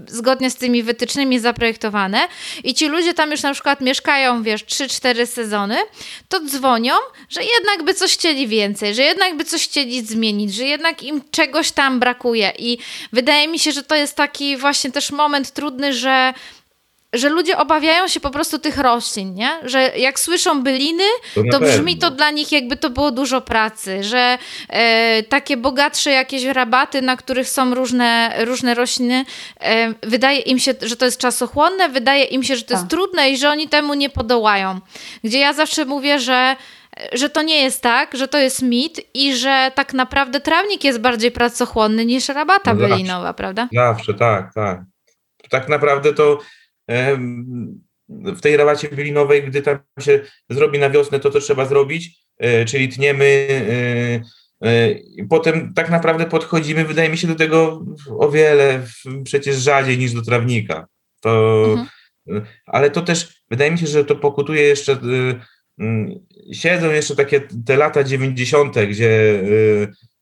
[0.06, 2.28] zgodnie z tymi wytycznymi zaprojektowane
[2.64, 5.76] i ci ludzie tam już na przykład mieszkają, wiesz, 3-4 sezony,
[6.28, 6.94] to dzwonią,
[7.28, 11.22] że jednak by coś chcieli więcej, że jednak by coś chcieli zmienić, że jednak im
[11.30, 12.52] czegoś tam brakuje.
[12.58, 12.78] I
[13.12, 16.34] wydaje mi się, że to jest taki właśnie też moment trudny, że
[17.12, 19.50] że ludzie obawiają się po prostu tych roślin, nie?
[19.64, 21.04] Że jak słyszą byliny,
[21.34, 24.38] to, to brzmi to dla nich jakby to było dużo pracy, że
[24.68, 29.24] e, takie bogatsze jakieś rabaty, na których są różne, różne rośliny,
[29.60, 32.90] e, wydaje im się, że to jest czasochłonne, wydaje im się, że to jest tak.
[32.90, 34.80] trudne i że oni temu nie podołają.
[35.24, 36.56] Gdzie ja zawsze mówię, że
[37.12, 41.00] że to nie jest tak, że to jest mit i że tak naprawdę trawnik jest
[41.00, 43.68] bardziej pracochłonny niż rabata no bylinowa, prawda?
[43.72, 44.80] Zawsze, tak, tak.
[45.50, 46.38] Tak naprawdę to
[48.08, 50.20] w tej rabacie bylinowej, gdy tam się
[50.50, 53.48] zrobi na wiosnę to, co trzeba zrobić, e, czyli tniemy,
[54.62, 54.94] e, e,
[55.30, 57.84] potem tak naprawdę podchodzimy, wydaje mi się, do tego
[58.18, 58.86] o wiele
[59.24, 60.86] przecież rzadziej niż do trawnika.
[61.20, 61.64] To,
[62.26, 62.46] mhm.
[62.66, 64.98] Ale to też, wydaje mi się, że to pokutuje jeszcze,
[66.52, 69.42] siedzą jeszcze takie te lata 90., gdzie,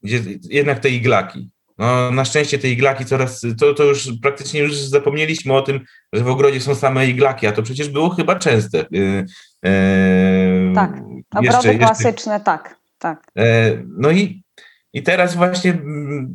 [0.03, 1.51] gdzie jednak te iglaki.
[1.81, 5.81] No, na szczęście te iglaki coraz, to, to już praktycznie już zapomnieliśmy o tym,
[6.13, 8.87] że w ogrodzie są same iglaki, a to przecież było chyba częste.
[8.91, 9.25] Yy,
[9.63, 10.93] yy, tak,
[11.31, 13.27] ogrody jeszcze, klasyczne, jeszcze, tak, tak.
[13.37, 14.43] Yy, no i,
[14.93, 16.33] i teraz właśnie mm,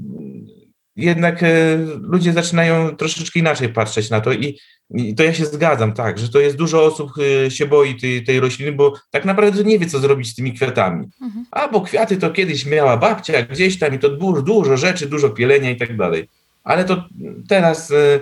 [0.95, 5.93] jednak e, ludzie zaczynają troszeczkę inaczej patrzeć na to i, i, to ja się zgadzam,
[5.93, 7.11] tak, że to jest dużo osób
[7.45, 10.53] e, się boi tej, tej rośliny, bo tak naprawdę nie wie, co zrobić z tymi
[10.53, 11.05] kwiatami.
[11.21, 11.45] Mhm.
[11.51, 15.29] A bo kwiaty to kiedyś miała babcia gdzieś tam i to dużo, dużo rzeczy, dużo
[15.29, 16.29] pielenia i tak dalej.
[16.63, 17.05] Ale to
[17.47, 18.19] teraz e,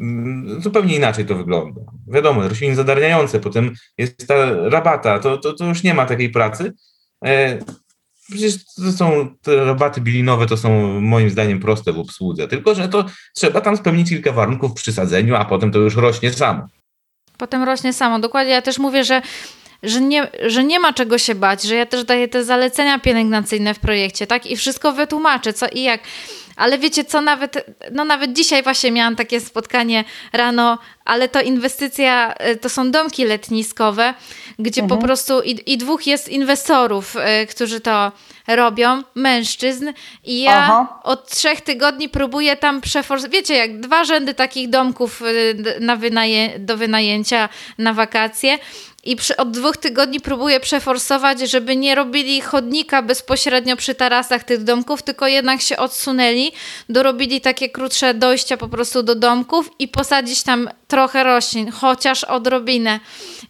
[0.00, 1.80] mm, zupełnie inaczej to wygląda.
[2.08, 6.72] Wiadomo, rośliny zadarniające, potem jest ta rabata, to, to, to już nie ma takiej pracy.
[8.30, 12.88] Przecież to są te rabaty bilinowe, to są moim zdaniem proste w obsłudze, tylko że
[12.88, 13.04] to
[13.34, 16.66] trzeba tam spełnić kilka warunków przy sadzeniu, a potem to już rośnie samo.
[17.38, 18.52] Potem rośnie samo, dokładnie.
[18.52, 19.22] Ja też mówię, że
[19.82, 23.74] że nie, że nie ma czego się bać, że ja też daję te zalecenia pielęgnacyjne
[23.74, 24.46] w projekcie, tak?
[24.46, 26.00] I wszystko wytłumaczę, co i jak.
[26.60, 32.34] Ale wiecie co, nawet, no nawet dzisiaj właśnie miałam takie spotkanie rano, ale to inwestycja,
[32.52, 34.14] y, to są domki letniskowe,
[34.58, 35.00] gdzie mhm.
[35.00, 38.12] po prostu i, i dwóch jest inwestorów, y, którzy to
[38.48, 39.92] robią, mężczyzn
[40.24, 41.00] i ja Aha.
[41.02, 46.58] od trzech tygodni próbuję tam przeforsować, wiecie jak dwa rzędy takich domków y, na wynaję
[46.58, 47.48] do wynajęcia
[47.78, 48.58] na wakacje
[49.04, 54.64] i przy, od dwóch tygodni próbuję przeforsować, żeby nie robili chodnika bezpośrednio przy tarasach tych
[54.64, 56.52] domków, tylko jednak się odsunęli,
[56.88, 63.00] dorobili takie krótsze dojścia po prostu do domków i posadzić tam trochę roślin, chociaż odrobinę.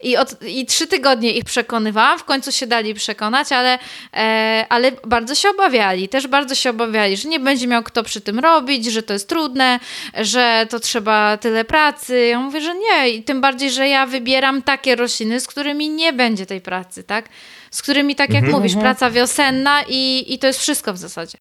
[0.02, 3.78] I, od, I trzy tygodnie ich przekonywałam, w końcu się dali przekonać, ale,
[4.14, 8.20] e, ale bardzo się obawiali, też bardzo się obawiali, że nie będzie miał kto przy
[8.20, 9.80] tym robić, że to jest trudne,
[10.14, 12.26] że to trzeba tyle pracy.
[12.26, 16.12] Ja mówię, że nie i tym bardziej, że ja wybieram takie rośliny, z którymi nie
[16.12, 17.28] będzie tej pracy, tak?
[17.70, 18.84] Z którymi, tak jak mhm, mówisz, mhm.
[18.84, 21.38] praca wiosenna i, i to jest wszystko w zasadzie.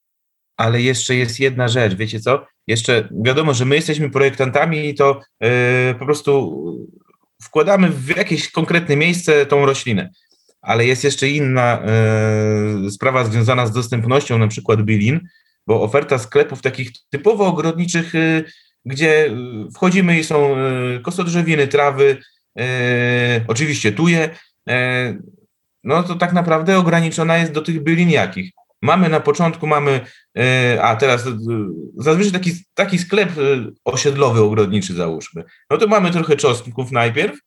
[0.58, 2.46] Ale jeszcze jest jedna rzecz, wiecie co?
[2.68, 5.50] Jeszcze wiadomo, że my jesteśmy projektantami i to yy,
[6.00, 6.64] po prostu
[7.42, 10.10] wkładamy w jakieś konkretne miejsce tą roślinę.
[10.62, 11.84] Ale jest jeszcze inna
[12.84, 15.20] yy, sprawa związana z dostępnością, na przykład bylin,
[15.68, 18.44] bo oferta sklepów takich typowo ogrodniczych, yy,
[18.86, 19.36] gdzie
[19.76, 20.56] wchodzimy i są
[21.04, 22.18] kosodrzewiny, trawy,
[23.48, 24.30] oczywiście tuje,
[24.70, 25.14] e,
[25.84, 28.52] no to tak naprawdę ograniczona jest do tych bylin jakich?
[28.82, 30.00] Mamy na początku, mamy,
[30.82, 31.24] a teraz
[31.98, 33.30] zazwyczaj taki, taki sklep
[33.86, 35.44] osiedlowy, ogrodniczy załóżmy.
[35.70, 37.40] No to mamy trochę czosnków najpierw,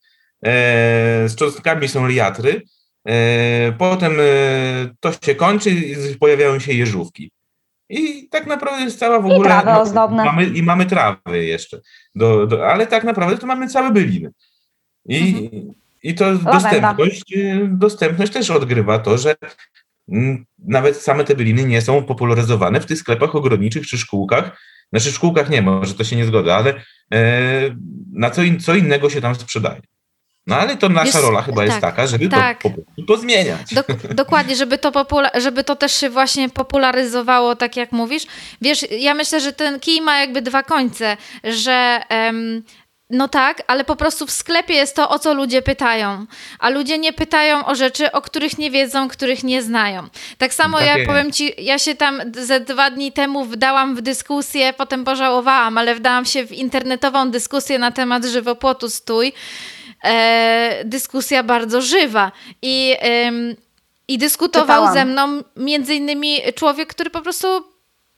[1.25, 2.61] z czosnkami są liatry,
[3.77, 4.13] potem
[4.99, 7.31] to się kończy i pojawiają się jeżówki.
[7.89, 9.39] I tak naprawdę jest cała w ogóle.
[9.39, 10.25] I trawy no, ozdobne.
[10.25, 11.79] Mamy, I mamy trawy jeszcze.
[12.15, 14.31] Do, do, ale tak naprawdę to mamy całe byliny.
[15.05, 15.73] I, mhm.
[16.03, 17.33] i to dostępność,
[17.67, 19.35] dostępność też odgrywa to, że
[20.67, 24.57] nawet same te byliny nie są popularyzowane w tych sklepach ogrodniczych czy szkółkach.
[24.89, 26.73] Znaczy w szkółkach nie ma, że to się nie zgoda, ale
[27.13, 27.75] e,
[28.13, 29.81] na co, in, co innego się tam sprzedaje.
[30.47, 32.63] No ale to nasza rola chyba tak, jest taka, żeby tak.
[32.63, 32.69] to,
[33.07, 33.73] to zmieniać.
[33.73, 38.23] Dok dokładnie, żeby to, żeby to też się właśnie popularyzowało, tak jak mówisz.
[38.61, 42.63] Wiesz, ja myślę, że ten kij ma jakby dwa końce, że um,
[43.09, 46.25] no tak, ale po prostu w sklepie jest to, o co ludzie pytają.
[46.59, 50.07] A ludzie nie pytają o rzeczy, o których nie wiedzą, których nie znają.
[50.37, 54.01] Tak samo tak ja powiem ci, ja się tam ze dwa dni temu wdałam w
[54.01, 59.33] dyskusję, potem pożałowałam, ale wdałam się w internetową dyskusję na temat żywopłotu stój
[60.03, 62.31] e, dyskusja bardzo żywa.
[62.61, 62.95] I,
[64.07, 64.93] i dyskutował Czytałam.
[64.93, 67.72] ze mną między innymi człowiek, który po prostu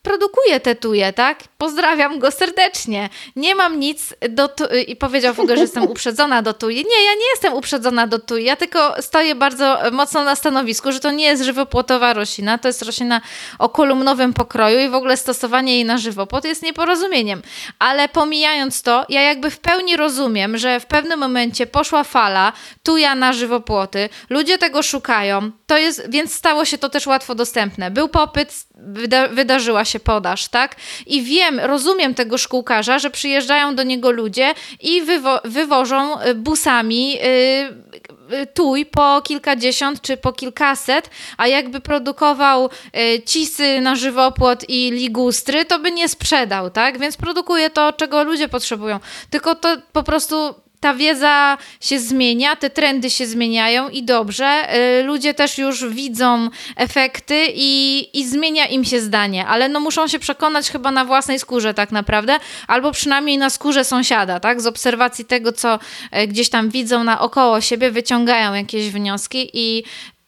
[0.05, 1.43] produkuje tetuje, tak?
[1.57, 3.09] Pozdrawiam go serdecznie.
[3.35, 4.63] Nie mam nic do tu...
[4.87, 6.77] i powiedział w ogóle, że jestem uprzedzona do tuje.
[6.77, 8.43] Nie, ja nie jestem uprzedzona do tuje.
[8.43, 12.81] Ja tylko stoję bardzo mocno na stanowisku, że to nie jest żywopłotowa roślina, to jest
[12.81, 13.21] roślina
[13.59, 17.41] o kolumnowym pokroju i w ogóle stosowanie jej na żywopłot jest nieporozumieniem.
[17.79, 22.53] Ale pomijając to, ja jakby w pełni rozumiem, że w pewnym momencie poszła fala
[22.83, 27.91] tuja na żywopłoty, ludzie tego szukają, to jest, więc stało się to też łatwo dostępne.
[27.91, 30.75] Był popyt, wyda wydarzyła się podaż, tak?
[31.05, 37.11] I wiem, rozumiem tego szkółkarza, że przyjeżdżają do niego ludzie i wywo wywożą y, busami
[37.13, 44.91] yy, tuj po kilkadziesiąt czy po kilkaset, a jakby produkował y, cisy na żywopłot i
[44.91, 46.99] ligustry, to by nie sprzedał, tak?
[46.99, 48.99] Więc produkuje to, czego ludzie potrzebują.
[49.29, 54.75] Tylko to po prostu ta wiedza się zmienia, te trendy się zmieniają i dobrze.
[54.99, 60.07] Y, ludzie też już widzą efekty i, i zmienia im się zdanie, ale no muszą
[60.07, 64.61] się przekonać chyba na własnej skórze tak naprawdę, albo przynajmniej na skórze sąsiada, tak?
[64.61, 65.79] Z obserwacji tego, co
[66.23, 69.83] y, gdzieś tam widzą naokoło siebie, wyciągają jakieś wnioski i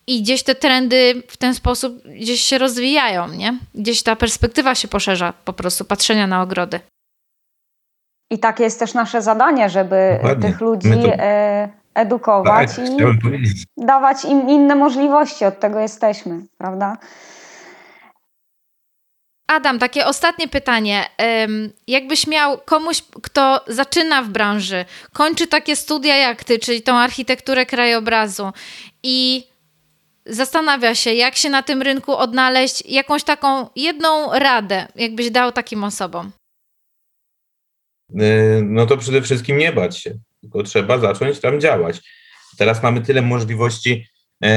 [0.07, 3.57] i gdzieś te trendy w ten sposób gdzieś się rozwijają, nie?
[3.75, 6.79] Gdzieś ta perspektywa się poszerza po prostu patrzenia na ogrody.
[8.29, 10.49] I takie jest też nasze zadanie, żeby Dokładnie.
[10.49, 11.13] tych ludzi to...
[11.13, 15.45] E, edukować tak, i dawać im inne możliwości.
[15.45, 16.97] Od tego jesteśmy, prawda?
[19.47, 21.05] Adam, takie ostatnie pytanie.
[21.87, 27.65] Jakbyś miał komuś, kto zaczyna w branży, kończy takie studia jak ty, czyli tą architekturę
[27.65, 28.51] krajobrazu
[29.03, 29.47] i
[30.25, 35.83] zastanawia się, jak się na tym rynku odnaleźć, jakąś taką jedną radę, jakbyś dał takim
[35.83, 36.31] osobom?
[38.11, 42.01] Y, no to przede wszystkim nie bać się, tylko trzeba zacząć tam działać.
[42.57, 44.05] Teraz mamy tyle możliwości,
[44.45, 44.47] y,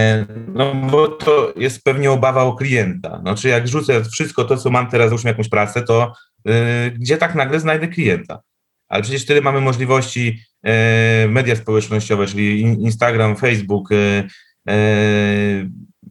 [0.55, 3.21] no bo to jest pewnie obawa o klienta.
[3.25, 6.13] No, czy jak rzucę wszystko to, co mam teraz, załóżmy jakąś pracę, to
[6.49, 6.53] y,
[6.91, 8.41] gdzie tak nagle znajdę klienta?
[8.89, 10.41] Ale przecież tyle mamy możliwości,
[11.29, 13.89] media społecznościowe, czyli Instagram, Facebook,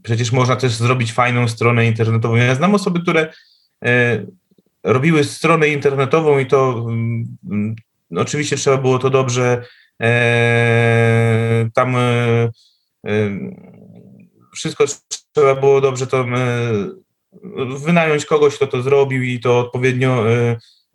[0.04, 2.36] przecież można też zrobić fajną stronę internetową.
[2.36, 3.34] Ja znam osoby, które
[4.84, 6.88] robiły stronę internetową i to
[8.10, 9.64] no oczywiście trzeba było to dobrze
[10.02, 12.50] e, tam e,
[13.08, 13.30] e,
[14.54, 14.86] wszystko
[15.34, 16.26] trzeba było dobrze to e,
[17.86, 20.26] wynająć kogoś, kto to zrobił i to odpowiednio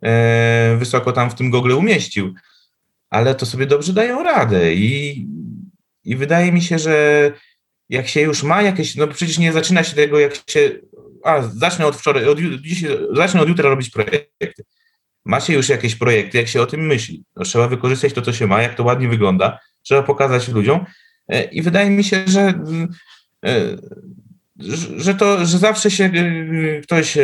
[0.01, 2.33] e, wysoko tam w tym Google umieścił.
[3.09, 5.27] Ale to sobie dobrze dają radę i,
[6.03, 7.31] i wydaje mi się, że
[7.89, 10.71] jak się już ma jakieś, no przecież nie zaczyna się tego, jak się
[11.25, 14.63] a zacznę od wczoraj, od, dzisiaj, zacznę od jutra robić projekty.
[15.25, 17.23] Macie już jakieś projekty, jak się o tym myśli.
[17.35, 20.85] No, trzeba wykorzystać to, co się ma, jak to ładnie wygląda, trzeba pokazać ludziom
[21.27, 22.53] e, i wydaje mi się, że,
[23.45, 23.77] e,
[24.97, 27.17] że, to, że zawsze się e, ktoś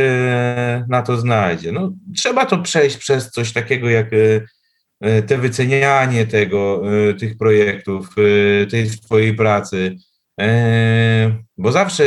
[0.89, 1.71] na to znajdzie.
[1.71, 4.09] No, trzeba to przejść przez coś takiego jak
[5.27, 6.83] te wycenianie tego,
[7.19, 8.15] tych projektów,
[8.71, 9.95] tej swojej pracy,
[11.57, 12.03] bo zawsze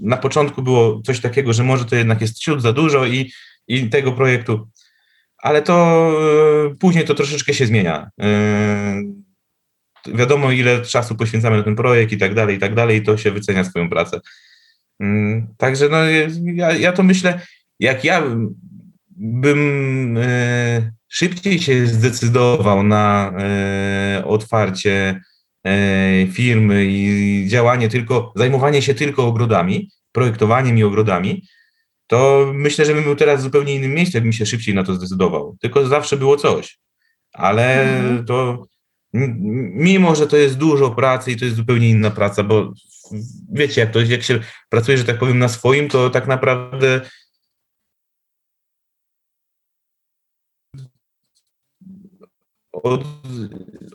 [0.00, 3.32] na początku było coś takiego, że może to jednak jest ciut za dużo i,
[3.68, 4.68] i tego projektu,
[5.42, 6.08] ale to
[6.70, 8.10] e, później to troszeczkę się zmienia.
[8.20, 9.02] E,
[10.06, 13.16] wiadomo, ile czasu poświęcamy na ten projekt i tak dalej, i tak dalej, i to
[13.16, 14.20] się wycenia swoją pracę.
[15.00, 15.98] Mm, także no,
[16.54, 17.40] ja, ja to myślę,
[17.80, 18.22] jak ja
[19.16, 20.18] bym
[21.08, 23.32] szybciej się zdecydował na
[24.24, 25.20] otwarcie
[25.66, 31.42] E, firmy i działanie tylko, zajmowanie się tylko ogrodami, projektowaniem i ogrodami,
[32.06, 34.94] to myślę, że bym był teraz w zupełnie innym miejscu, jakbym się szybciej na to
[34.94, 35.56] zdecydował.
[35.60, 36.78] Tylko zawsze było coś.
[37.32, 38.26] Ale mhm.
[38.26, 38.66] to
[39.74, 42.72] mimo, że to jest dużo pracy i to jest zupełnie inna praca, bo
[43.52, 47.00] wiecie, jak to jak się pracuje, że tak powiem, na swoim, to tak naprawdę
[52.82, 53.04] od,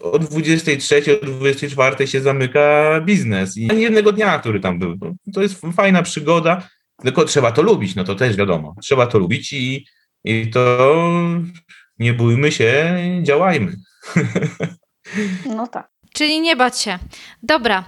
[0.02, 4.98] od 23, od 24 się zamyka biznes i jednego dnia, który tam był.
[5.34, 6.68] To jest fajna przygoda,
[7.04, 8.76] tylko trzeba to lubić, no to też wiadomo.
[8.82, 9.86] Trzeba to lubić i,
[10.24, 10.94] i to
[12.00, 13.76] nie bójmy się, działajmy.
[15.46, 15.90] No tak.
[16.14, 17.00] Czyli nie bać się.
[17.44, 17.84] Dobra.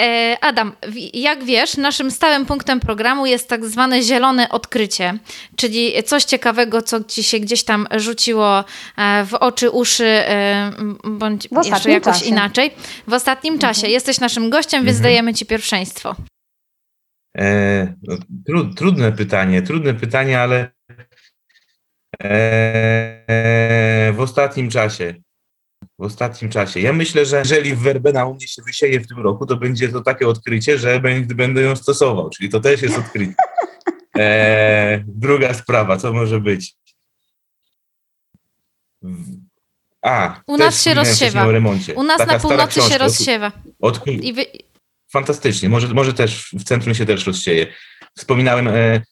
[0.00, 0.72] E, Adam,
[1.14, 5.18] jak wiesz, naszym stałym punktem programu jest tak zwane zielone odkrycie,
[5.56, 8.64] czyli coś ciekawego, co ci się gdzieś tam rzuciło
[8.96, 10.72] e, w oczy, uszy, e,
[11.04, 12.26] bądź jeszcze jakoś czasie.
[12.26, 12.70] inaczej.
[13.06, 13.74] W ostatnim mhm.
[13.74, 13.88] czasie.
[13.88, 15.02] Jesteś naszym gościem, więc mhm.
[15.02, 16.16] dajemy ci pierwszeństwo.
[17.38, 20.70] E, no, tru, trudne pytanie, trudne pytanie, ale
[22.22, 25.14] e, w ostatnim czasie
[26.00, 26.80] w ostatnim czasie.
[26.80, 30.00] Ja myślę, że jeżeli werbena u mnie się wysieje w tym roku, to będzie to
[30.00, 31.00] takie odkrycie, że
[31.34, 33.34] będę ją stosował, czyli to też jest odkrycie.
[34.18, 36.74] E, druga sprawa, co może być?
[40.02, 41.46] A, u nas się rozsiewa.
[41.96, 43.52] U nas Taka na północy się rozsiewa.
[43.80, 44.46] Od, wy...
[45.12, 47.66] Fantastycznie, może, może też w centrum się też rozsieje.
[48.16, 49.02] Wspominałem e,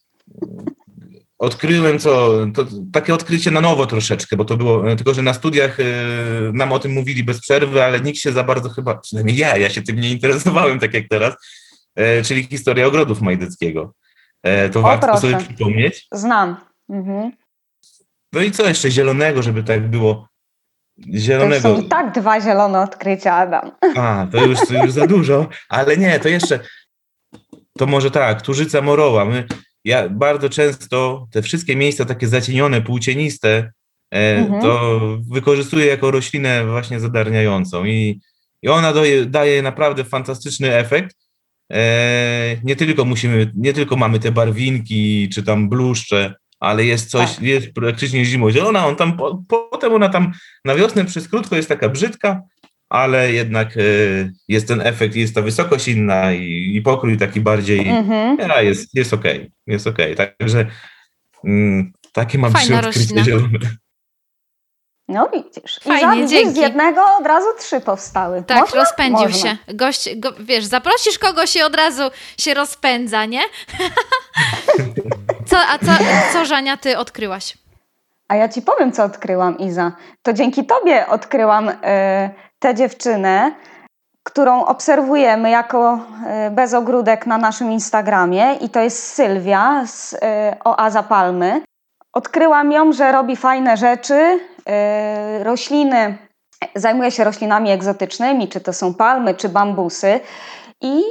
[1.38, 5.80] odkryłem co, to takie odkrycie na nowo troszeczkę, bo to było, tylko że na studiach
[5.80, 5.84] y,
[6.52, 9.70] nam o tym mówili bez przerwy, ale nikt się za bardzo chyba, przynajmniej ja, ja
[9.70, 11.34] się tym nie interesowałem tak jak teraz,
[11.96, 13.94] e, czyli historia ogrodów Majdeckiego.
[14.42, 15.20] E, to o, warto proszę.
[15.20, 16.06] sobie przypomnieć.
[16.12, 16.56] Znam.
[16.90, 17.32] Mhm.
[18.32, 20.28] No i co jeszcze zielonego, żeby tak było
[21.14, 21.68] zielonego.
[21.68, 23.70] To są i tak dwa zielone odkrycia, Adam.
[23.96, 26.60] A, to już, to już za dużo, ale nie, to jeszcze,
[27.78, 29.24] to może tak, Turzyca Moroła.
[29.24, 29.46] My
[29.84, 33.72] ja bardzo często te wszystkie miejsca takie zacienione, płócieniste,
[34.14, 34.62] e, mhm.
[34.62, 35.00] to
[35.30, 38.20] wykorzystuję jako roślinę właśnie zadarniającą i,
[38.62, 41.16] i ona daje, daje naprawdę fantastyczny efekt.
[41.72, 47.34] E, nie tylko musimy, nie tylko mamy te barwinki czy tam bluszcze, ale jest coś,
[47.34, 47.44] tak.
[47.44, 50.32] jest praktycznie zimozielona, on tam, po, potem ona tam
[50.64, 52.42] na wiosnę przez krótko jest taka brzydka,
[52.88, 53.80] ale jednak e,
[54.48, 58.38] jest ten efekt, jest ta wysokość inna i, i pokrój taki bardziej, mhm.
[58.38, 60.14] ja, jest, jest okej, okay, jest okej.
[60.14, 60.28] Okay.
[60.38, 60.66] Także
[61.44, 63.58] mm, takie mam trzy odkrycie zielone.
[65.08, 65.80] No widzisz.
[65.82, 66.54] Fajnie, I dzięki.
[66.54, 68.42] z jednego od razu trzy powstały.
[68.42, 68.80] Tak, Można?
[68.80, 69.50] rozpędził Można.
[69.50, 69.56] się.
[69.74, 72.02] Gość, go, wiesz, zaprosisz kogoś i od razu
[72.38, 73.42] się rozpędza, nie?
[75.46, 77.58] co, a co, co, Żania, ty odkryłaś?
[78.28, 79.92] A ja ci powiem, co odkryłam, Iza.
[80.22, 81.66] To dzięki tobie odkryłam...
[81.66, 83.52] Yy tę dziewczynę,
[84.22, 91.02] którą obserwujemy jako e, bezogródek na naszym Instagramie i to jest Sylwia z e, Oaza
[91.02, 91.62] Palmy.
[92.12, 96.18] Odkryłam ją, że robi fajne rzeczy, e, rośliny,
[96.74, 100.20] zajmuje się roślinami egzotycznymi, czy to są palmy, czy bambusy
[100.80, 101.02] i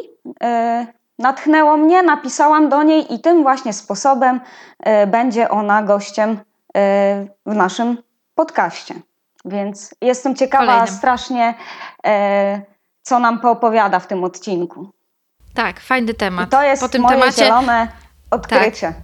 [1.19, 4.39] natchnęło mnie, napisałam do niej i tym właśnie sposobem
[5.07, 6.39] będzie ona gościem
[7.45, 7.97] w naszym
[8.35, 8.95] podcaście.
[9.47, 10.97] Więc jestem ciekawa Kolejnym.
[10.97, 11.53] strasznie,
[12.05, 12.61] e,
[13.01, 14.89] co nam poopowiada w tym odcinku.
[15.53, 16.47] Tak, fajny temat.
[16.47, 17.87] I to jest po tym moje temacie zielone
[18.31, 18.87] odkrycie.
[18.87, 18.95] Tak.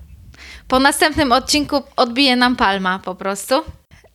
[0.67, 3.63] Po następnym odcinku odbije nam palma po prostu.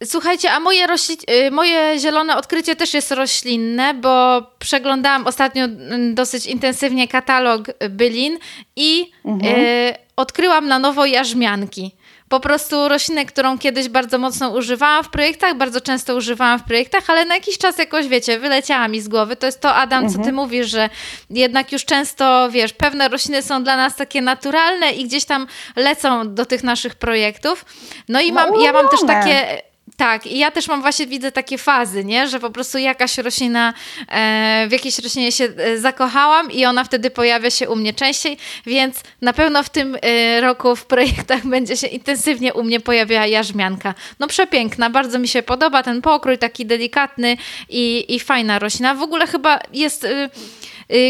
[0.05, 6.15] Słuchajcie, a moje, rośli- y, moje zielone odkrycie też jest roślinne, bo przeglądałam ostatnio mm,
[6.15, 8.39] dosyć intensywnie katalog bylin
[8.77, 9.57] i mhm.
[9.57, 11.98] y, odkryłam na nowo jarzmianki
[12.29, 17.05] po prostu roślinę, którą kiedyś bardzo mocno używałam w projektach, bardzo często używałam w projektach,
[17.11, 19.37] ale na jakiś czas jakoś, wiecie, wyleciała mi z głowy.
[19.37, 20.13] To jest to, Adam, mhm.
[20.13, 20.35] co ty mhm.
[20.35, 20.91] mówisz, że
[21.31, 26.35] jednak już często, wiesz, pewne rośliny są dla nas takie naturalne i gdzieś tam lecą
[26.35, 27.65] do tych naszych projektów.
[28.09, 29.63] No i mam, no, ja mam też takie
[29.99, 32.29] tak, i ja też mam właśnie, widzę takie fazy, nie?
[32.29, 33.75] że po prostu jakaś roślina,
[34.09, 38.37] e, w jakiejś roślinie się e, zakochałam i ona wtedy pojawia się u mnie częściej,
[38.67, 43.27] więc na pewno w tym e, roku w projektach będzie się intensywnie u mnie pojawiała
[43.27, 43.95] jarzmianka.
[44.19, 47.37] No przepiękna, bardzo mi się podoba ten pokrój, taki delikatny
[47.69, 48.95] i, i fajna roślina.
[48.95, 50.05] W ogóle chyba jest...
[50.05, 50.31] Y,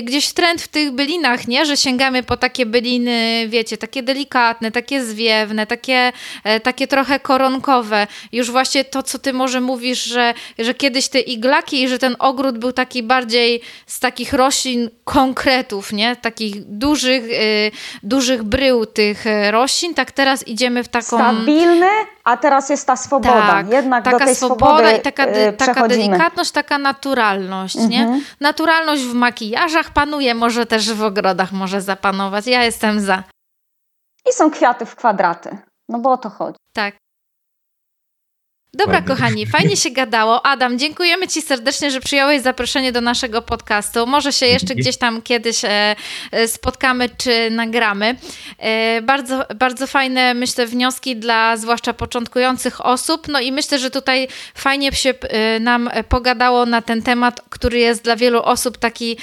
[0.02, 1.66] gdzieś trend w tych bylinach, nie?
[1.66, 6.12] Że sięgamy po takie byliny, wiecie, takie delikatne, takie zwiewne, takie,
[6.44, 8.06] e, takie trochę koronkowe.
[8.32, 12.16] Już właśnie to, co ty może mówisz, że, że kiedyś te iglaki i że ten
[12.18, 16.16] ogród był taki bardziej z takich roślin konkretów, nie?
[16.16, 17.70] Takich dużych, y,
[18.02, 21.18] dużych brył tych e, roślin, tak teraz idziemy w taką...
[21.18, 21.86] Stabilny,
[22.24, 23.46] a teraz jest ta swoboda.
[23.46, 27.90] Tak, Jednak taka do tej swoboda i taka, y, taka delikatność, taka naturalność, mhm.
[27.90, 28.20] nie?
[28.40, 32.46] Naturalność w makijażu, garażach panuje, może też w ogrodach może zapanować.
[32.46, 33.24] Ja jestem za.
[34.28, 35.58] I są kwiaty w kwadraty.
[35.88, 36.58] No bo o to chodzi.
[36.72, 36.96] Tak.
[38.74, 39.14] Dobra, Ładnie.
[39.14, 40.46] kochani, fajnie się gadało.
[40.46, 44.06] Adam, dziękujemy Ci serdecznie, że przyjąłeś zaproszenie do naszego podcastu.
[44.06, 45.96] Może się jeszcze gdzieś tam kiedyś e,
[46.30, 48.16] e, spotkamy czy nagramy.
[48.58, 53.28] E, bardzo, bardzo fajne, myślę, wnioski dla zwłaszcza początkujących osób.
[53.28, 55.14] No i myślę, że tutaj fajnie się
[55.60, 59.16] nam pogadało na ten temat, który jest dla wielu osób taki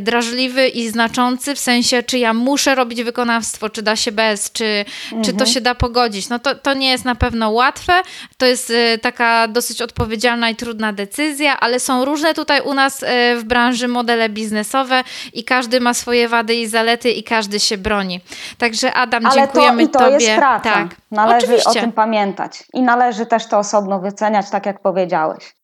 [0.00, 4.84] drażliwy i znaczący, w sensie, czy ja muszę robić wykonawstwo, czy da się bez, czy,
[5.04, 5.22] mhm.
[5.22, 5.50] czy to mhm.
[5.50, 6.28] się da pogodzić.
[6.28, 8.02] No to, to nie jest na pewno łatwe.
[8.38, 13.36] To jest taka dosyć odpowiedzialna i trudna decyzja, ale są różne tutaj u nas e,
[13.36, 18.20] w branży modele biznesowe i każdy ma swoje wady i zalety i każdy się broni.
[18.58, 20.24] Także Adam, ale dziękujemy to, i to Tobie.
[20.26, 20.72] jest praca.
[20.74, 20.88] Tak.
[21.10, 21.70] Należy Oczywiście.
[21.70, 25.59] o tym pamiętać i należy też to osobno wyceniać, tak jak powiedziałeś.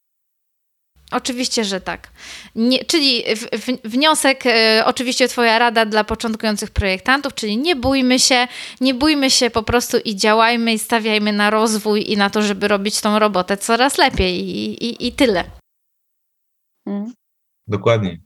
[1.10, 2.10] Oczywiście, że tak.
[2.54, 8.18] Nie, czyli w, w, wniosek, e, oczywiście Twoja rada dla początkujących projektantów, czyli nie bójmy
[8.18, 8.48] się,
[8.80, 12.68] nie bójmy się po prostu i działajmy i stawiajmy na rozwój i na to, żeby
[12.68, 15.44] robić tą robotę coraz lepiej i, i, i tyle.
[16.86, 17.12] Mm.
[17.66, 18.25] Dokładnie.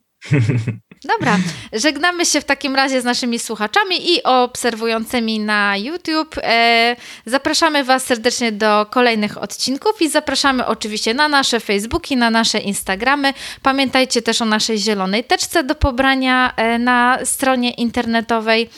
[1.03, 1.37] Dobra,
[1.73, 6.35] żegnamy się w takim razie z naszymi słuchaczami i obserwującymi na YouTube.
[6.43, 6.95] E,
[7.25, 13.33] zapraszamy Was serdecznie do kolejnych odcinków i zapraszamy oczywiście na nasze Facebooki, na nasze Instagramy.
[13.61, 18.69] Pamiętajcie też o naszej zielonej teczce do pobrania e, na stronie internetowej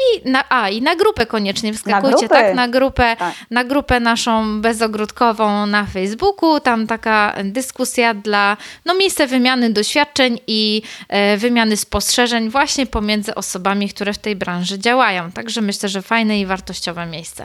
[0.00, 2.54] i na, a, i na grupę koniecznie wskakujcie, na tak?
[2.54, 3.34] Na grupę, tak.
[3.50, 6.60] na grupę naszą bezogródkową na Facebooku.
[6.60, 13.88] Tam taka dyskusja dla, no miejsce wymiany doświadczeń i e, wymiany spostrzeżeń właśnie pomiędzy osobami,
[13.88, 15.32] które w tej branży działają.
[15.32, 17.44] Także myślę, że fajne i wartościowe miejsce.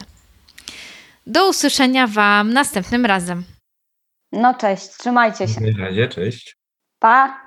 [1.26, 3.44] Do usłyszenia Wam następnym razem.
[4.32, 5.60] No cześć, trzymajcie się.
[5.60, 6.56] W razie, cześć.
[6.98, 7.45] Pa.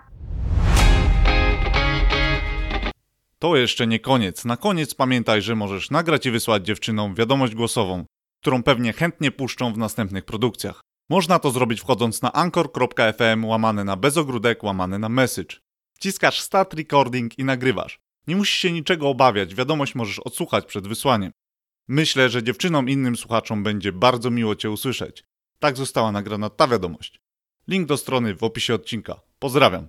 [3.39, 4.45] To jeszcze nie koniec.
[4.45, 8.05] Na koniec pamiętaj, że możesz nagrać i wysłać dziewczynom wiadomość głosową,
[8.41, 10.81] którą pewnie chętnie puszczą w następnych produkcjach.
[11.09, 15.55] Można to zrobić wchodząc na anchor.fm łamane na bezogródek łamane na message.
[15.93, 17.99] Wciskasz start recording i nagrywasz.
[18.27, 21.31] Nie musisz się niczego obawiać, wiadomość możesz odsłuchać przed wysłaniem.
[21.87, 25.23] Myślę, że dziewczynom innym słuchaczom będzie bardzo miło Cię usłyszeć.
[25.59, 27.19] Tak została nagrana ta wiadomość.
[27.67, 29.19] Link do strony w opisie odcinka.
[29.39, 29.87] Pozdrawiam.